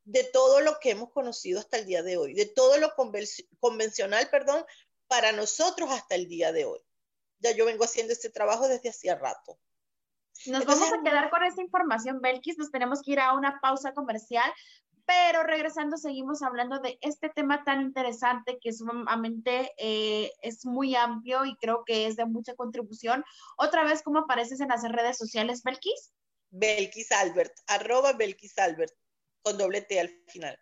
[0.04, 2.94] de todo lo que hemos conocido hasta el día de hoy, de todo lo
[3.60, 4.66] convencional, perdón,
[5.08, 6.80] para nosotros hasta el día de hoy.
[7.40, 9.58] Ya yo vengo haciendo este trabajo desde hacía rato.
[10.48, 12.58] Nos vamos a quedar con esta información, Belkis.
[12.58, 14.52] Nos tenemos que ir a una pausa comercial,
[15.06, 21.46] pero regresando seguimos hablando de este tema tan interesante que sumamente eh, es muy amplio
[21.46, 23.24] y creo que es de mucha contribución.
[23.58, 26.14] Otra vez, ¿cómo apareces en las redes sociales, Belkis?
[26.50, 28.94] Belkis Albert, arroba Belkis Albert,
[29.42, 30.58] con doble T al final.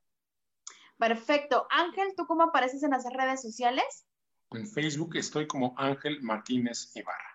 [0.97, 1.67] Perfecto.
[1.69, 4.05] Ángel, ¿tú cómo apareces en las redes sociales?
[4.51, 7.30] En Facebook estoy como Ángel Martínez Ibarra.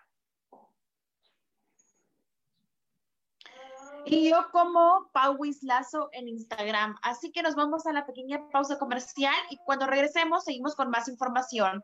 [4.09, 6.95] Y yo como Pauis Lazo en Instagram.
[7.01, 11.07] Así que nos vamos a la pequeña pausa comercial y cuando regresemos seguimos con más
[11.07, 11.83] información.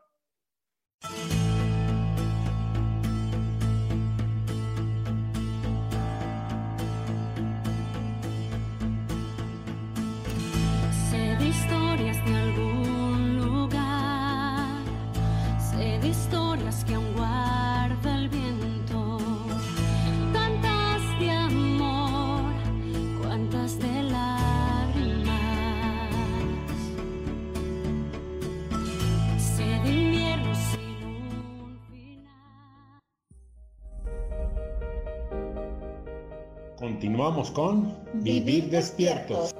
[37.24, 39.54] Continuamos con Vivir despiertos.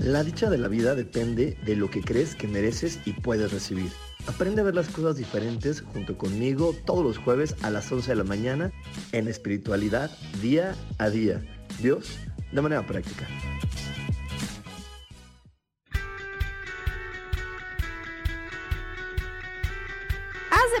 [0.00, 3.92] La dicha de la vida depende de lo que crees que mereces y puedes recibir.
[4.26, 8.16] Aprende a ver las cosas diferentes junto conmigo todos los jueves a las 11 de
[8.16, 8.72] la mañana
[9.12, 11.42] en espiritualidad día a día.
[11.82, 12.16] Dios,
[12.52, 13.26] de manera práctica.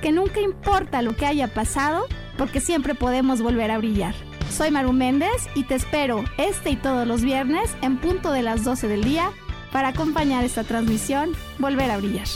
[0.00, 2.06] que nunca importa lo que haya pasado,
[2.38, 4.14] porque siempre podemos volver a brillar.
[4.50, 8.64] Soy Maru Méndez y te espero este y todos los viernes en punto de las
[8.64, 9.30] 12 del día
[9.72, 12.26] para acompañar esta transmisión Volver a Brillar.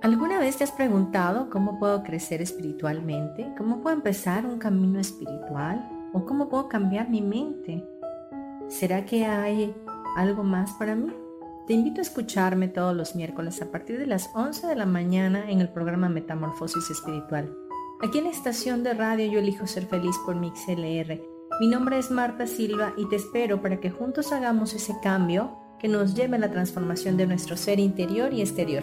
[0.00, 3.52] ¿Alguna vez te has preguntado cómo puedo crecer espiritualmente?
[3.58, 5.86] ¿Cómo puedo empezar un camino espiritual?
[6.12, 7.84] ¿O cómo puedo cambiar mi mente?
[8.68, 9.74] ¿Será que hay
[10.16, 11.10] algo más para mí?
[11.66, 15.50] Te invito a escucharme todos los miércoles a partir de las 11 de la mañana
[15.50, 17.56] en el programa Metamorfosis Espiritual.
[18.02, 21.18] Aquí en la estación de radio Yo elijo ser feliz por MixLR.
[21.60, 25.88] Mi nombre es Marta Silva y te espero para que juntos hagamos ese cambio que
[25.88, 28.82] nos lleve a la transformación de nuestro ser interior y exterior.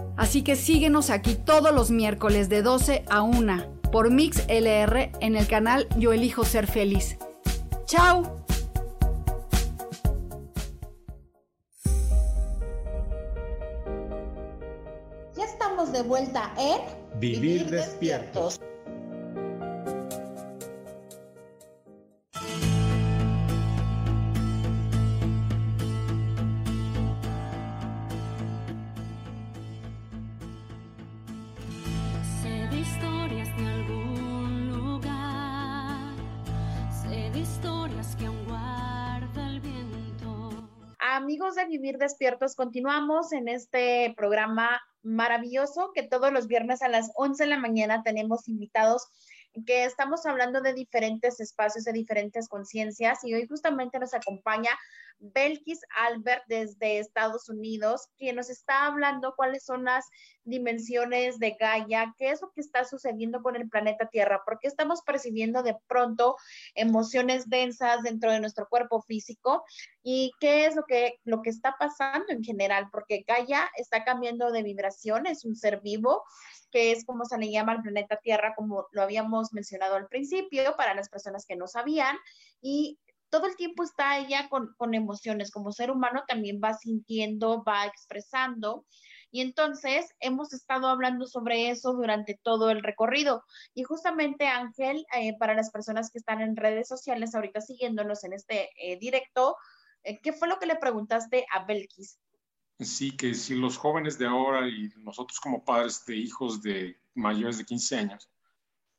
[0.17, 5.35] Así que síguenos aquí todos los miércoles de 12 a 1 por Mix LR en
[5.35, 7.17] el canal Yo Elijo Ser Feliz.
[7.85, 8.43] ¡Chao!
[15.35, 18.59] Ya estamos de vuelta en Vivir despiertos.
[42.01, 47.59] Despiertos, continuamos en este programa maravilloso que todos los viernes a las 11 de la
[47.59, 49.07] mañana tenemos invitados
[49.67, 53.19] que estamos hablando de diferentes espacios, de diferentes conciencias.
[53.23, 54.71] Y hoy justamente nos acompaña
[55.19, 60.07] Belkis Albert desde Estados Unidos, quien nos está hablando cuáles son las
[60.43, 65.01] dimensiones de Gaia, qué es lo que está sucediendo con el planeta Tierra, porque estamos
[65.01, 66.35] percibiendo de pronto
[66.75, 69.63] emociones densas dentro de nuestro cuerpo físico
[70.03, 74.51] y qué es lo que, lo que está pasando en general, porque Gaia está cambiando
[74.51, 76.23] de vibración, es un ser vivo,
[76.71, 80.75] que es como se le llama al planeta Tierra, como lo habíamos mencionado al principio,
[80.77, 82.17] para las personas que no sabían,
[82.61, 82.97] y
[83.29, 87.85] todo el tiempo está ella con, con emociones, como ser humano también va sintiendo, va
[87.85, 88.85] expresando.
[89.31, 93.45] Y entonces hemos estado hablando sobre eso durante todo el recorrido.
[93.73, 98.33] Y justamente Ángel, eh, para las personas que están en redes sociales ahorita siguiéndonos en
[98.33, 99.55] este eh, directo,
[100.03, 102.19] eh, ¿qué fue lo que le preguntaste a Belkis?
[102.79, 107.57] Sí, que si los jóvenes de ahora y nosotros como padres de hijos de mayores
[107.57, 108.29] de 15 años,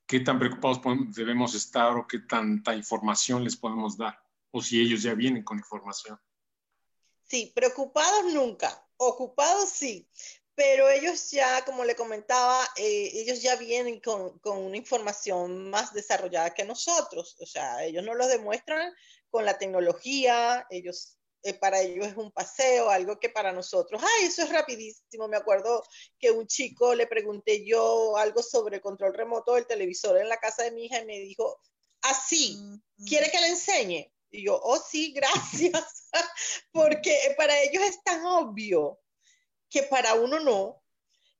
[0.07, 0.81] ¿qué tan preocupados
[1.13, 4.17] debemos estar o qué tanta información les podemos dar?
[4.51, 6.17] O si ellos ya vienen con información.
[7.23, 10.07] Sí, preocupados nunca, ocupados sí,
[10.55, 15.93] pero ellos ya, como le comentaba, eh, ellos ya vienen con, con, una información más
[15.93, 18.93] desarrollada que nosotros, o sea, ellos no lo demuestran
[19.29, 24.27] con la tecnología, ellos eh, para ellos es un paseo, algo que para nosotros, ay,
[24.27, 25.27] eso es rapidísimo.
[25.27, 25.83] Me acuerdo
[26.17, 30.37] que un chico le pregunté yo algo sobre el control remoto del televisor en la
[30.37, 31.59] casa de mi hija y me dijo,
[32.01, 32.57] así,
[33.05, 34.09] ¿quiere que le enseñe?
[34.33, 36.09] Y yo, oh sí, gracias,
[36.71, 38.99] porque para ellos es tan obvio
[39.69, 40.83] que para uno no.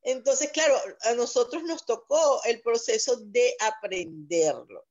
[0.03, 4.85] Entonces, claro, a nosotros nos tocó el proceso de aprenderlo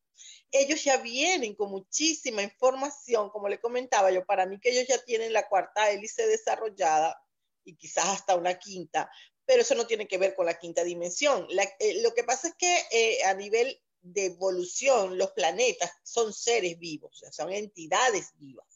[0.53, 5.03] ellos ya vienen con muchísima información, como le comentaba yo, para mí que ellos ya
[5.03, 7.19] tienen la cuarta hélice desarrollada
[7.65, 9.11] y quizás hasta una quinta,
[9.47, 11.47] pero eso no tiene que ver con la quinta dimensión.
[11.79, 16.79] Eh, lo que pasa es que eh, a nivel de evolución, los planetas son seres
[16.79, 18.67] vivos, son entidades vivas.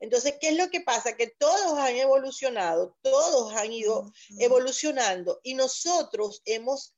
[0.00, 1.16] Entonces, ¿qué es lo que pasa?
[1.16, 6.94] Que todos han evolucionado, todos han ido evolucionando y nosotros hemos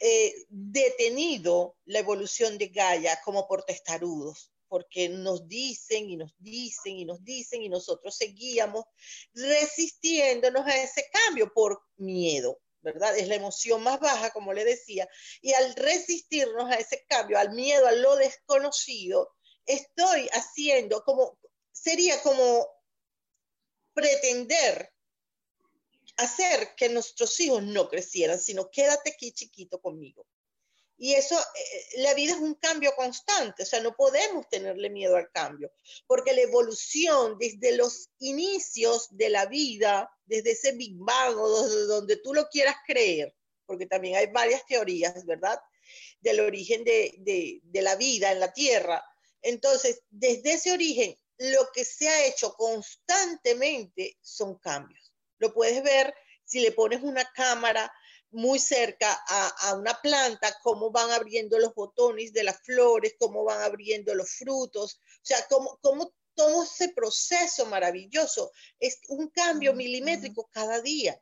[0.00, 6.96] eh, detenido la evolución de Gaia como por testarudos, porque nos dicen y nos dicen
[6.98, 8.84] y nos dicen y nosotros seguíamos
[9.32, 12.60] resistiéndonos a ese cambio por miedo.
[12.82, 13.16] ¿Verdad?
[13.16, 15.08] Es la emoción más baja, como le decía,
[15.40, 21.38] y al resistirnos a ese cambio, al miedo, a lo desconocido, estoy haciendo como,
[21.72, 22.68] sería como
[23.92, 24.92] pretender
[26.16, 30.26] hacer que nuestros hijos no crecieran, sino quédate aquí chiquito conmigo.
[30.98, 35.16] Y eso, eh, la vida es un cambio constante, o sea, no podemos tenerle miedo
[35.16, 35.70] al cambio,
[36.06, 41.48] porque la evolución desde los inicios de la vida, desde ese Big Bang o
[41.86, 43.34] donde tú lo quieras creer,
[43.66, 45.60] porque también hay varias teorías, ¿verdad?
[46.20, 49.04] Del origen de, de, de la vida en la Tierra.
[49.42, 55.12] Entonces, desde ese origen, lo que se ha hecho constantemente son cambios.
[55.38, 57.92] Lo puedes ver si le pones una cámara
[58.36, 63.62] muy cerca a, una planta, cómo van abriendo los botones de las flores, cómo van
[63.62, 70.48] abriendo los frutos, o sea, cómo, cómo todo ese proceso maravilloso es un cambio milimétrico
[70.52, 71.18] cada día.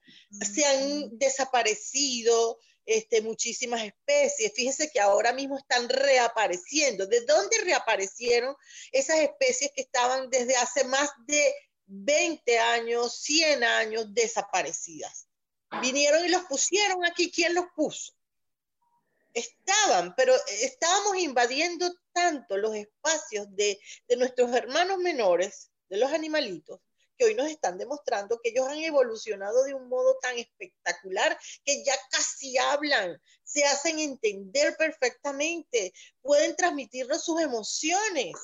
[0.52, 4.52] Se han desaparecido este, muchísimas especies.
[4.52, 7.06] Fíjese que ahora mismo están reapareciendo.
[7.06, 8.56] ¿De dónde reaparecieron
[8.90, 11.54] esas especies que estaban desde hace más de
[11.86, 15.28] 20 años, 100 años desaparecidas.
[15.80, 17.30] Vinieron y los pusieron aquí.
[17.30, 18.12] ¿Quién los puso?
[19.32, 26.80] Estaban, pero estábamos invadiendo tanto los espacios de, de nuestros hermanos menores, de los animalitos,
[27.18, 31.84] que hoy nos están demostrando que ellos han evolucionado de un modo tan espectacular que
[31.84, 38.34] ya casi hablan, se hacen entender perfectamente, pueden transmitirnos sus emociones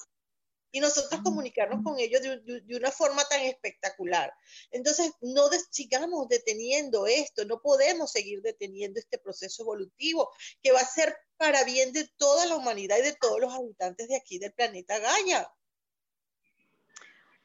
[0.73, 4.33] y nosotros comunicarnos con ellos de, una forma tan espectacular.
[4.71, 10.31] Entonces, no sigamos deteniendo esto, no podemos seguir deteniendo este proceso evolutivo
[10.63, 14.09] que va a ser para bien de toda la humanidad y de todos los habitantes
[14.09, 15.51] de aquí del planeta Gaia.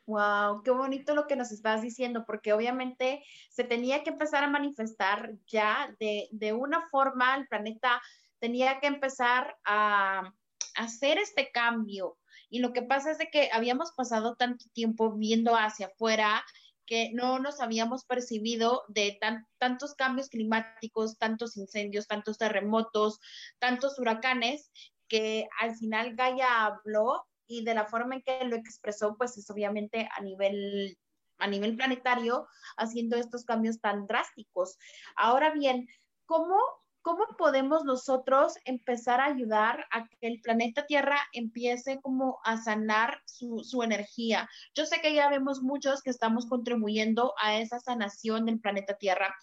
[0.08, 4.50] Wow, qué bonito lo que nos estás diciendo, porque obviamente se tenía que empezar a
[4.50, 8.00] manifestar ya de, de una forma, el planeta
[8.40, 10.32] tenía que empezar a
[10.76, 12.20] hacer este cambio,
[12.50, 16.44] y lo que pasa es de que habíamos pasado tanto tiempo viendo hacia afuera
[16.86, 19.20] que no nos habíamos percibido de
[19.58, 23.20] tantos cambios climáticos, tantos incendios, tantos terremotos,
[23.60, 24.72] tantos huracanes,
[25.08, 29.50] que al final Gaia habló y de la forma en que lo expresó, pues es
[29.50, 30.98] obviamente a nivel
[31.38, 34.78] a nivel planetario haciendo estos cambios tan drásticos.
[35.18, 35.86] Ahora bien,
[36.26, 36.58] ¿cómo
[37.06, 43.22] ¿cómo podemos nosotros empezar a ayudar a que el planeta Tierra empiece como a sanar
[43.26, 44.50] su, su, energía?
[44.74, 49.36] Yo sé que ya vemos muchos que estamos contribuyendo a esa sanación del planeta Tierra,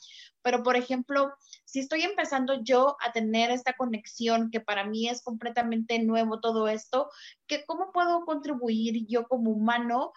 [0.42, 1.32] pero por ejemplo,
[1.64, 6.66] si estoy empezando yo a tener esta conexión que para mí es completamente nuevo todo
[6.66, 7.10] esto,
[7.46, 10.12] ¿qué, ¿cómo puedo contribuir yo como humano?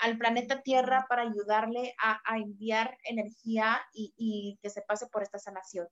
[0.00, 5.22] al planeta Tierra para ayudarle a, a enviar energía y, y que se pase por
[5.22, 5.86] esta sanación.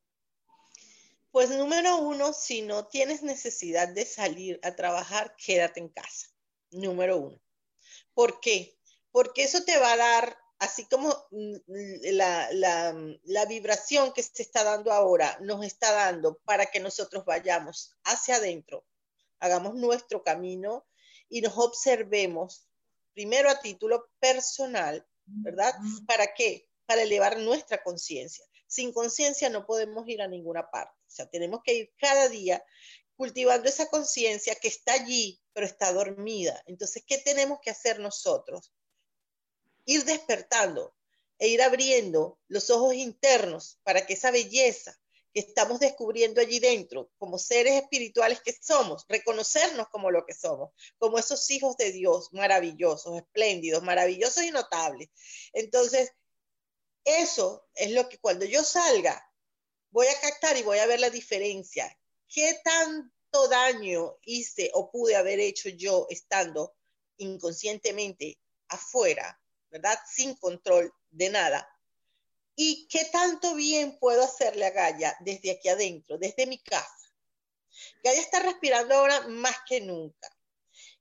[1.34, 6.28] Pues número uno, si no tienes necesidad de salir a trabajar, quédate en casa.
[6.70, 7.40] Número uno.
[8.14, 8.78] ¿Por qué?
[9.10, 11.56] Porque eso te va a dar, así como mm,
[12.12, 17.24] la, la, la, vibración que se está dando ahora nos está dando para que nosotros
[17.24, 18.86] vayamos hacia adentro,
[19.40, 20.86] hagamos nuestro camino
[21.28, 22.68] y nos observemos,
[23.12, 25.74] primero a título personal, ¿verdad?
[26.06, 26.70] ¿Para qué?
[26.86, 28.44] Para elevar nuestra conciencia.
[28.66, 30.94] Sin conciencia no podemos ir a ninguna parte.
[31.06, 32.64] O sea, tenemos que ir cada día
[33.16, 36.62] cultivando esa conciencia que está allí, pero está dormida.
[36.66, 38.72] Entonces, ¿qué tenemos que hacer nosotros?
[39.84, 40.94] Ir despertando
[41.38, 44.98] e ir abriendo los ojos internos para que esa belleza
[45.32, 50.70] que estamos descubriendo allí dentro, como seres espirituales que somos, reconocernos como lo que somos,
[50.96, 55.10] como esos hijos de Dios maravillosos, espléndidos, maravillosos y notables.
[55.52, 56.12] Entonces,
[57.04, 59.22] eso es lo que cuando yo salga,
[59.90, 61.96] voy a captar y voy a ver la diferencia.
[62.28, 66.74] ¿Qué tanto daño hice o pude haber hecho yo estando
[67.18, 68.38] inconscientemente
[68.68, 69.40] afuera,
[69.70, 69.98] ¿verdad?
[70.10, 71.68] Sin control de nada.
[72.56, 77.12] ¿Y qué tanto bien puedo hacerle a Gaia desde aquí adentro, desde mi casa?
[78.02, 80.28] Gaia está respirando ahora más que nunca.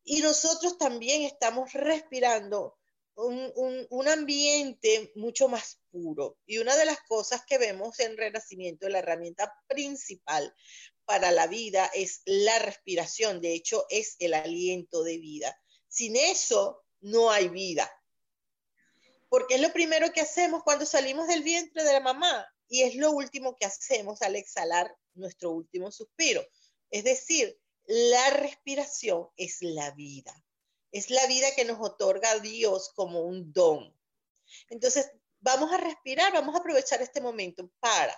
[0.03, 2.77] Y nosotros también estamos respirando
[3.15, 6.37] un, un, ambiente mucho más puro.
[6.45, 10.53] Y una de las cosas que vemos en Renacimiento, la herramienta principal
[11.05, 13.41] para la vida es la respiración.
[13.41, 15.57] De hecho, es el aliento de vida.
[15.87, 17.89] Sin eso, no hay vida.
[19.29, 22.95] Porque es lo primero que hacemos cuando salimos del vientre de la mamá y es
[22.95, 26.43] lo último que hacemos al exhalar nuestro último suspiro.
[26.89, 30.33] Es decir, la respiración es la vida.
[30.93, 33.93] Es la vida que nos otorga Dios como un don.
[34.69, 38.15] Entonces, vamos a respirar, vamos a aprovechar este momento para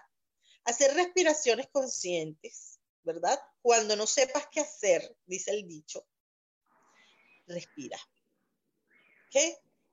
[0.65, 3.39] hacer respiraciones conscientes, ¿verdad?
[3.61, 6.05] Cuando no sepas qué hacer, dice el dicho,
[7.47, 7.97] respira.
[9.27, 9.41] ¿Ok?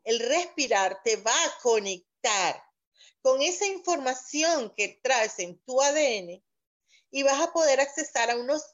[0.05, 2.63] El respirar te va a conectar
[3.21, 6.43] con esa información que traes en tu ADN
[7.13, 8.65] y vas a poder accesar a unos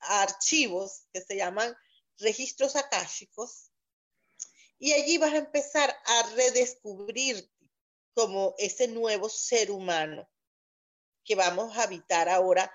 [0.00, 1.74] archivos que se llaman
[2.18, 3.70] registros akáshicos
[4.78, 7.50] y allí vas a empezar a redescubrirte
[8.14, 10.28] como ese nuevo ser humano
[11.24, 12.72] que vamos a habitar ahora,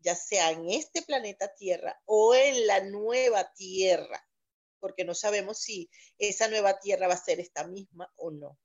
[0.00, 4.26] ya sea en este planeta Tierra o en la nueva Tierra,
[4.80, 5.88] porque no sabemos si
[6.18, 8.58] esa nueva Tierra va a ser esta misma o no.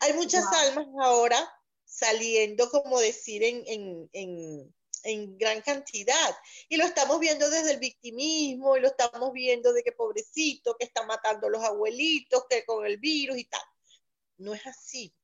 [0.00, 1.38] Hay muchas almas ahora
[1.84, 4.74] saliendo, como decir, en, en, en
[5.04, 6.36] en gran cantidad.
[6.68, 10.86] Y lo estamos viendo desde el victimismo y lo estamos viendo de que pobrecito, que
[10.86, 13.62] está matando los abuelitos, que con el virus y tal.
[14.38, 15.14] No es así.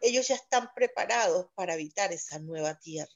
[0.00, 3.10] Ellos ya están preparados para habitar esa nueva tierra.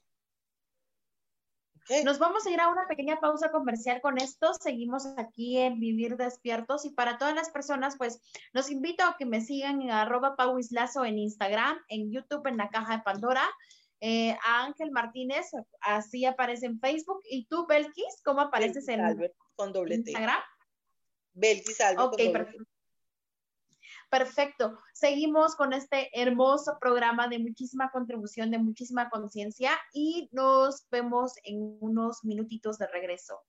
[2.03, 4.55] Nos vamos a ir a una pequeña pausa comercial con esto.
[4.55, 8.23] Seguimos aquí en Vivir Despiertos y para todas las personas, pues
[8.53, 12.71] los invito a que me sigan en arroba pauislazo en Instagram, en YouTube, en la
[12.71, 13.47] caja de Pandora
[14.07, 15.47] eh, Ángel Martínez,
[15.81, 17.23] así aparece en Facebook.
[17.25, 19.01] ¿Y tú, Belkis, cómo apareces en
[19.57, 20.43] con doble Instagram?
[21.33, 22.65] Belkis Albert Ok, perfecto.
[24.11, 24.79] Perfecto.
[24.93, 31.79] Seguimos con este hermoso programa de muchísima contribución, de muchísima conciencia y nos vemos en
[31.81, 33.41] unos minutitos de regreso.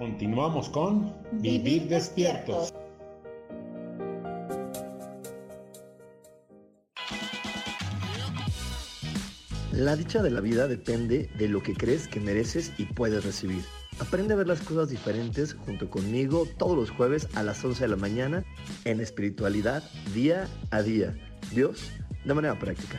[0.00, 2.72] Continuamos con Vivir despiertos.
[9.72, 13.62] La dicha de la vida depende de lo que crees que mereces y puedes recibir.
[13.98, 17.88] Aprende a ver las cosas diferentes junto conmigo todos los jueves a las 11 de
[17.88, 18.42] la mañana
[18.86, 19.82] en espiritualidad
[20.14, 21.14] día a día.
[21.52, 21.92] Dios
[22.24, 22.98] de manera práctica.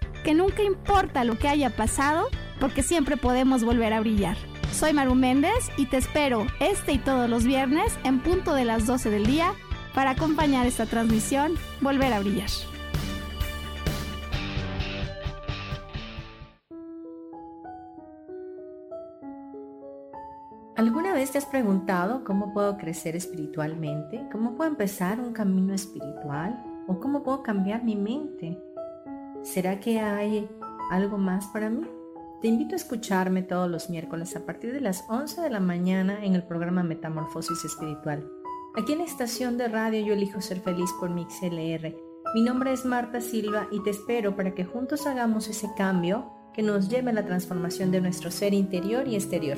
[0.23, 2.27] que nunca importa lo que haya pasado,
[2.59, 4.37] porque siempre podemos volver a brillar.
[4.71, 8.85] Soy Maru Méndez y te espero este y todos los viernes en punto de las
[8.85, 9.53] 12 del día
[9.93, 12.49] para acompañar esta transmisión, volver a brillar.
[20.77, 24.27] ¿Alguna vez te has preguntado cómo puedo crecer espiritualmente?
[24.31, 26.59] ¿Cómo puedo empezar un camino espiritual?
[26.87, 28.57] ¿O cómo puedo cambiar mi mente?
[29.43, 30.49] ¿Será que hay
[30.91, 31.85] algo más para mí?
[32.41, 36.23] Te invito a escucharme todos los miércoles a partir de las 11 de la mañana
[36.23, 38.27] en el programa Metamorfosis Espiritual
[38.73, 41.93] Aquí en la estación de radio yo elijo ser feliz por MixLR.
[42.33, 46.63] Mi nombre es Marta Silva y te espero para que juntos hagamos ese cambio que
[46.63, 49.57] nos lleve a la transformación de nuestro ser interior y exterior.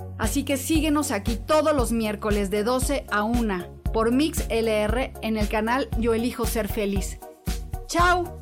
[0.21, 5.35] Así que síguenos aquí todos los miércoles de 12 a 1 por Mix LR en
[5.35, 7.17] el canal Yo Elijo Ser Feliz.
[7.87, 8.37] ¡Chao!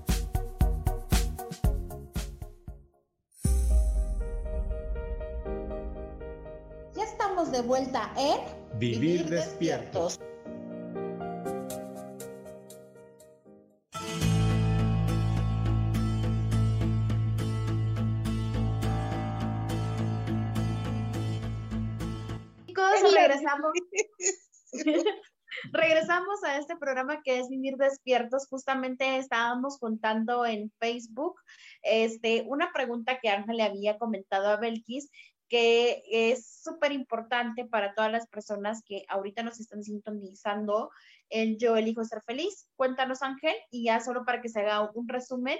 [7.54, 8.42] de vuelta en
[8.78, 10.20] Vivir, despiertos.
[10.20, 10.29] Chicos,
[26.60, 28.48] este programa que es Vivir Despiertos.
[28.48, 31.40] Justamente estábamos contando en Facebook
[31.82, 35.10] este, una pregunta que Ángel le había comentado a Belkis
[35.50, 40.92] que es súper importante para todas las personas que ahorita nos están sintonizando
[41.30, 42.68] el Yo elijo ser feliz.
[42.76, 45.58] Cuéntanos, Ángel, y ya solo para que se haga un resumen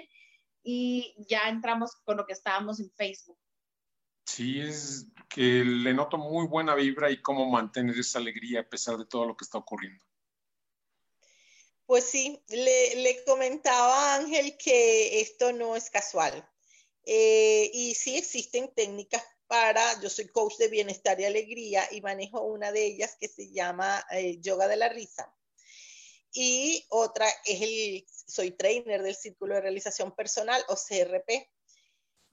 [0.62, 3.38] y ya entramos con lo que estábamos en Facebook.
[4.26, 8.96] Sí, es que le noto muy buena vibra y cómo mantener esa alegría a pesar
[8.96, 10.04] de todo lo que está ocurriendo.
[11.90, 16.48] Pues sí, le, comentaba a Ángel que esto no es casual.
[17.04, 22.42] Eh, y sí existen técnicas para, yo soy coach de bienestar y alegría y manejo
[22.42, 25.34] una de ellas que se llama eh, yoga de la risa.
[26.32, 31.50] Y otra es el, soy trainer del Círculo de Realización Personal o CRP.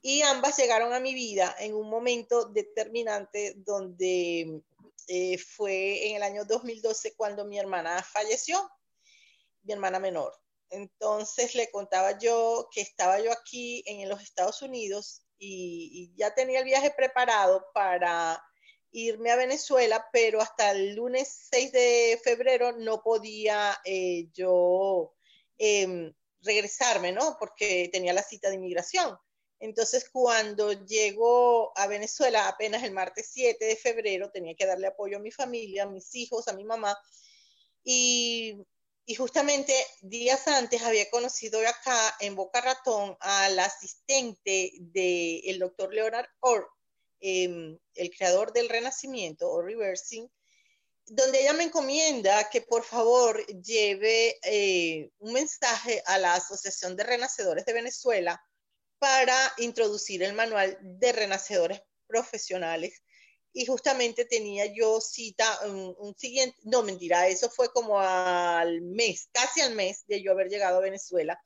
[0.02, 4.62] Y ambas llegaron a mi vida en un momento determinante donde
[5.08, 8.70] eh, fue en el año 2012 cuando mi hermana falleció,
[9.68, 10.32] mi hermana menor.
[10.70, 16.60] Entonces le contaba yo que estaba yo aquí en los Estados Unidos y, ya tenía
[16.60, 18.42] el viaje preparado para
[18.90, 25.14] irme a Venezuela, pero hasta el lunes 6 de febrero no podía eh, yo
[25.58, 27.36] em, regresarme, ¿no?
[27.38, 29.16] Porque tenía la cita de inmigración.
[29.60, 35.18] Entonces, cuando llego a Venezuela, apenas el martes 7 de febrero, tenía que darle apoyo
[35.18, 36.96] a mi familia, a mis hijos, a mi mamá.
[37.84, 38.56] Y
[39.08, 46.28] y justamente días antes había conocido acá en Boca Ratón al asistente del doctor Leonard
[46.40, 46.68] Orr,
[47.18, 50.30] em, el creador del Renacimiento o Reversing,
[51.06, 57.04] donde ella me encomienda que por favor lleve eh, un mensaje a la Asociación de
[57.04, 58.38] Renacedores de Venezuela
[58.98, 63.02] para introducir el manual de renacedores profesionales
[63.52, 69.60] y justamente tenía yo cita un, siguiente, no mentira, eso fue como al mes, casi
[69.60, 71.40] al mes de yo haber llegado a Venezuela.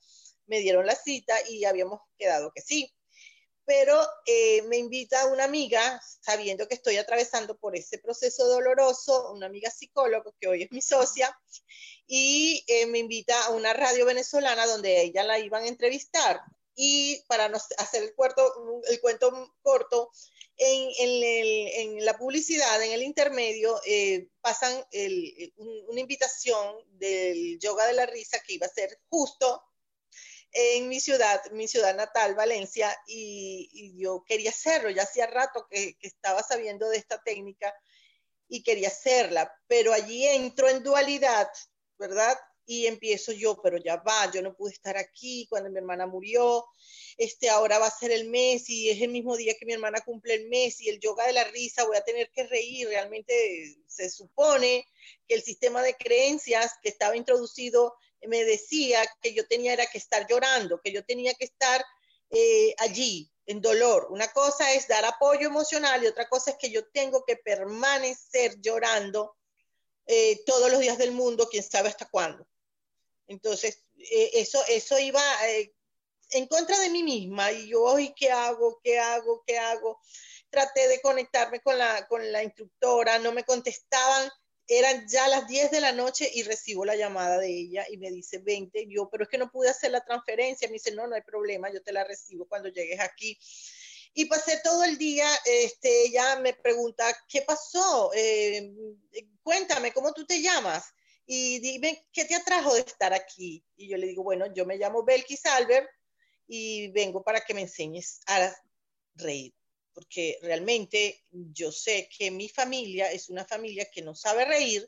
[0.47, 2.93] Me dieron la cita y habíamos quedado que sí.
[3.65, 9.47] pero eh, me invita una amiga, sabiendo que estoy atravesando por ese proceso doloroso, una
[9.47, 11.35] amiga psicóloga que hoy es mi socia,
[12.07, 16.41] y eh, me invita a una radio venezolana donde ella la iban a entrevistar.
[16.75, 18.15] Y para no hacer el,
[18.91, 20.11] el cuento corto,
[20.65, 24.73] en, la publicidad, en el intermedio, eh, pasan
[25.87, 29.63] una invitación del yoga de la risa que iba a ser justo
[30.53, 35.97] en mi ciudad, mi ciudad natal, Valencia, y, yo quería hacerlo, ya hacía rato que,
[35.97, 37.75] que, estaba sabiendo de esta técnica
[38.49, 41.51] y quería hacerla, pero allí entro en dualidad,
[41.99, 42.39] ¿verdad?
[42.65, 46.65] Y empiezo yo, pero ya va, yo no pude estar aquí cuando mi hermana murió,
[47.17, 50.01] este, ahora va a ser el mes y es el mismo día que mi hermana
[50.01, 53.77] cumple el mes y el yoga de la risa, voy a tener que reír, realmente
[53.87, 54.87] se supone
[55.27, 57.95] que el sistema de creencias que estaba introducido
[58.27, 61.85] me decía que yo tenía que estar llorando, que yo tenía que estar
[62.31, 64.07] eh, allí en dolor.
[64.11, 68.61] Una cosa es dar apoyo emocional y otra cosa es que yo tengo que permanecer
[68.61, 69.37] llorando
[70.07, 72.47] eh, todos los días del mundo, quién sabe hasta cuándo.
[73.33, 75.23] Entonces, eh, eso, eso iba
[76.31, 78.81] en contra de mí misma y yo, hoy ¿qué hago?
[78.83, 79.43] ¿Qué hago?
[79.47, 80.01] ¿Qué hago?
[80.51, 84.31] Traté de conectarme con la, con la instructora, no me contestaban
[84.69, 88.11] eran ya las 10 de la noche y recibo la llamada de ella y me
[88.11, 90.69] dice, 20, yo, pero es que no pude hacer la transferencia.
[90.69, 93.39] Me dice, no, no hay problema, yo te la recibo cuando llegues aquí.
[94.15, 98.13] Y pasé todo el día, este, ella me pregunta, ¿qué pasó?
[98.15, 98.73] Eh,
[99.43, 100.95] cuéntame, ¿cómo tú te llamas?
[101.35, 103.65] Y dime, ¿qué te atrajo de estar aquí?
[103.75, 105.89] Y yo le digo, bueno, yo me llamo Belkis Albert
[106.47, 108.55] y vengo para que me enseñes a
[109.15, 109.55] reír
[109.95, 114.87] porque realmente yo sé que mi familia es una familia que no sabe reír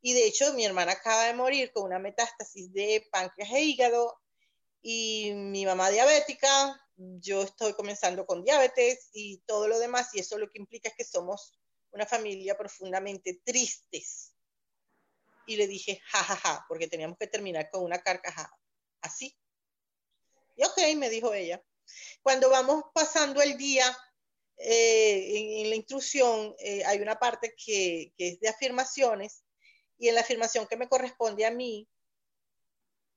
[0.00, 4.18] y de hecho mi hermana acaba de morir con una metástasis de páncreas e hígado
[4.80, 10.38] y mi mamá diabética, yo estoy comenzando con diabetes y todo lo demás y eso
[10.38, 11.52] lo que implica es que somos
[11.90, 14.33] una familia profundamente tristes.
[15.46, 18.50] Y le dije, jajaja, ja, ja, porque teníamos que terminar con una carcajada.
[19.00, 19.36] Así.
[20.56, 21.62] Y ok, me dijo ella.
[22.22, 23.84] Cuando vamos pasando el día,
[24.56, 29.44] eh, en, la instrucción eh, hay una parte que, es de afirmaciones
[29.98, 31.88] y en la afirmación que me corresponde a mí,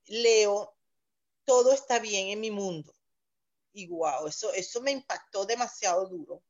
[0.05, 0.75] leo,
[1.45, 2.93] todo está bien en mi mundo.
[3.73, 6.43] Y wow, eso, eso me impactó demasiado duro.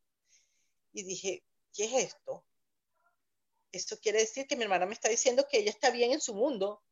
[0.94, 2.47] Y dije, ¿qué es esto?
[3.78, 6.34] Esto quiere decir que mi hermana me está diciendo que ella está bien en su
[6.34, 6.84] mundo.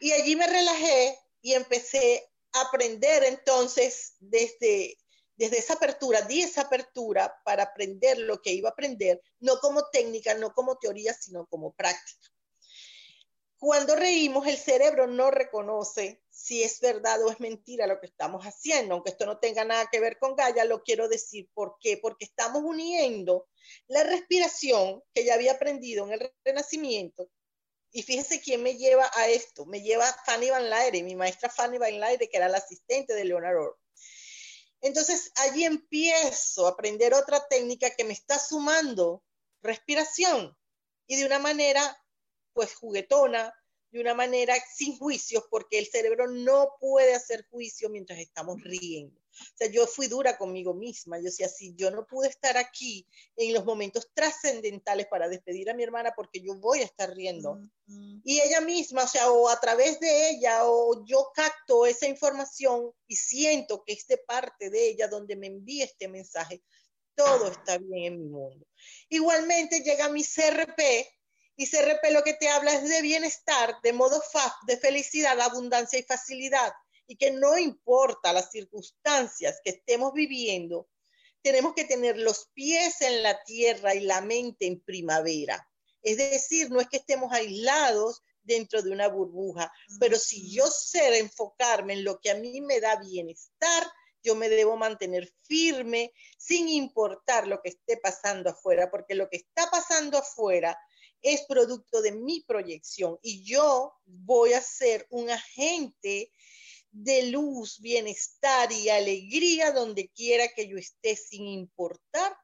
[0.00, 4.98] Y allí me relajé y empecé a aprender entonces desde
[5.38, 9.88] desde esa apertura, di esa apertura para aprender lo que iba a aprender, no como
[9.88, 12.28] técnica, no como teoría, sino como práctica.
[13.58, 18.44] Cuando reímos, el cerebro no reconoce si es verdad o es mentira lo que estamos
[18.44, 21.48] haciendo, aunque esto no tenga nada que ver con Gaia, lo quiero decir.
[21.54, 21.96] ¿Por qué?
[21.96, 23.48] Porque estamos uniendo
[23.88, 27.28] la respiración que ya había aprendido en el Renacimiento.
[27.90, 29.66] Y fíjese quién me lleva a esto.
[29.66, 33.24] Me lleva Fanny Van Laere, mi maestra Fanny Van Laere, que era la asistente de
[33.24, 33.74] Leonard
[34.80, 39.24] entonces allí empiezo a aprender otra técnica que me está sumando
[39.62, 40.56] respiración
[41.06, 41.80] y de una manera
[42.58, 43.54] pues juguetona,
[43.92, 49.16] de una manera sin juicios, porque el cerebro no puede hacer juicio mientras estamos riendo.
[49.20, 51.18] O sea, yo fui dura conmigo misma.
[51.18, 53.06] Yo decía, si yo no pude estar aquí
[53.36, 57.60] en los momentos trascendentales para despedir a mi hermana porque yo voy a estar riendo.
[58.24, 62.90] Y ella misma, o sea, o a través de ella, o yo capto esa información
[63.06, 66.60] y siento que es de parte de ella donde me envía este mensaje.
[67.14, 68.66] Todo está bien en mi mundo.
[69.08, 71.17] Igualmente llega mi CRP
[71.58, 75.98] y CRP lo que te habla es de bienestar, de modo FAF, de felicidad, abundancia
[75.98, 76.72] y facilidad
[77.08, 80.88] y que no importa las circunstancias que estemos viviendo,
[81.42, 85.68] tenemos que tener los pies en la tierra y la mente en primavera.
[86.00, 91.18] Es decir, no es que estemos aislados dentro de una burbuja, pero si yo sé
[91.18, 93.84] enfocarme en lo que a mí me da bienestar,
[94.22, 99.38] yo me debo mantener firme sin importar lo que esté pasando afuera, porque lo que
[99.38, 100.78] está pasando afuera
[101.22, 106.32] es producto de mi proyección y yo voy a ser un agente
[106.90, 112.36] de luz, bienestar y alegría donde quiera que yo esté sin importar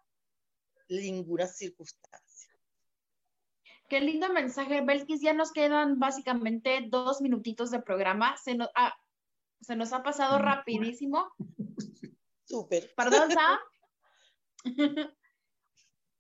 [0.89, 2.51] ninguna circunstancia.
[3.89, 5.21] Qué lindo mensaje, Belkis.
[5.21, 8.37] Ya nos quedan básicamente dos minutitos de programa.
[8.39, 8.69] Se nos,
[9.61, 11.33] se nos ha pasado rapidísimo.
[12.45, 12.93] Súper.
[12.97, 13.59] Perdón, Sam.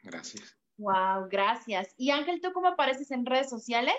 [0.02, 0.56] Gracias.
[0.76, 1.94] Wow, gracias.
[1.96, 3.96] Y Ángel, ¿tú cómo apareces en redes sociales?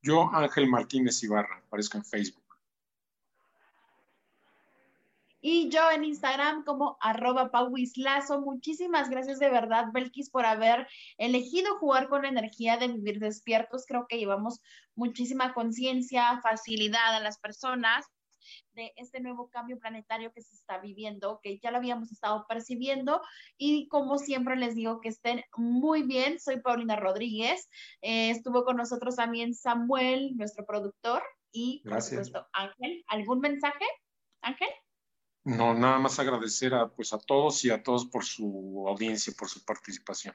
[0.00, 2.47] Yo, Ángel Martínez Ibarra, aparezco en Facebook
[5.50, 8.42] y yo en Instagram como arroba pauislazo.
[8.42, 10.86] Muchísimas gracias de verdad, Belkis, por haber
[11.16, 13.86] elegido jugar con la energía de vivir despiertos.
[13.86, 14.60] Creo que llevamos
[14.94, 18.04] muchísima conciencia, facilidad a las personas
[18.72, 23.22] de este nuevo cambio planetario que se está viviendo, que ya lo habíamos estado percibiendo
[23.56, 26.38] y como siempre les digo que estén muy bien.
[26.40, 27.70] Soy Paulina Rodríguez,
[28.02, 31.22] eh, estuvo con nosotros también Samuel, nuestro productor,
[31.52, 33.02] y por supuesto Ángel.
[33.06, 33.86] ¿Algún mensaje,
[34.42, 34.68] Ángel?
[35.48, 39.48] No, nada más agradecer a, pues, a todos y a todos por su audiencia, por
[39.48, 40.34] su participación.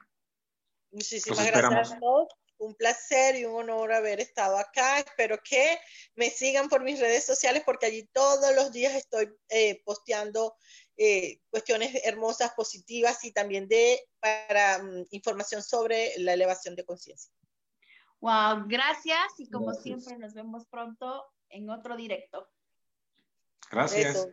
[0.90, 2.28] Muchísimas gracias a todos.
[2.58, 4.98] Un placer y un honor haber estado acá.
[4.98, 5.78] Espero que
[6.16, 10.56] me sigan por mis redes sociales porque allí todos los días estoy eh, posteando
[10.96, 17.32] eh, cuestiones hermosas, positivas y también de para mm, información sobre la elevación de conciencia.
[18.18, 22.48] Wow, gracias y como siempre nos vemos pronto en otro directo.
[23.70, 24.26] Gracias.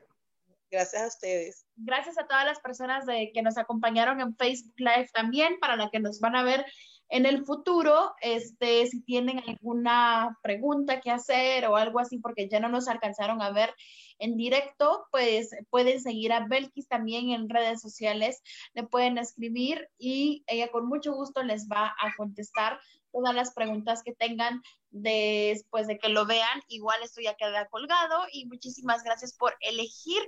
[0.72, 1.65] Gracias a ustedes.
[1.76, 5.89] Gracias a todas las personas de, que nos acompañaron en Facebook Live también, para la
[5.89, 6.65] que nos van a ver
[7.11, 12.61] en el futuro, este, si tienen alguna pregunta que hacer o algo así, porque ya
[12.61, 13.76] no nos alcanzaron a ver
[14.17, 18.41] en directo, pues pueden seguir a Belkis también en redes sociales,
[18.74, 22.80] le pueden escribir y ella con mucho gusto les va a contestar
[23.11, 24.61] todas las preguntas que tengan
[24.92, 26.62] después de que lo vean.
[26.68, 30.22] Igual esto ya queda colgado y muchísimas gracias por elegir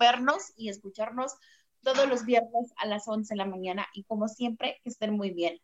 [0.00, 1.34] vernos y escucharnos
[1.82, 5.30] todos los viernes a las 11 de la mañana y como siempre, que estén muy
[5.30, 5.60] bien.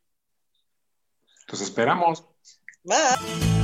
[1.48, 2.26] Los esperamos.
[2.84, 3.63] Bye.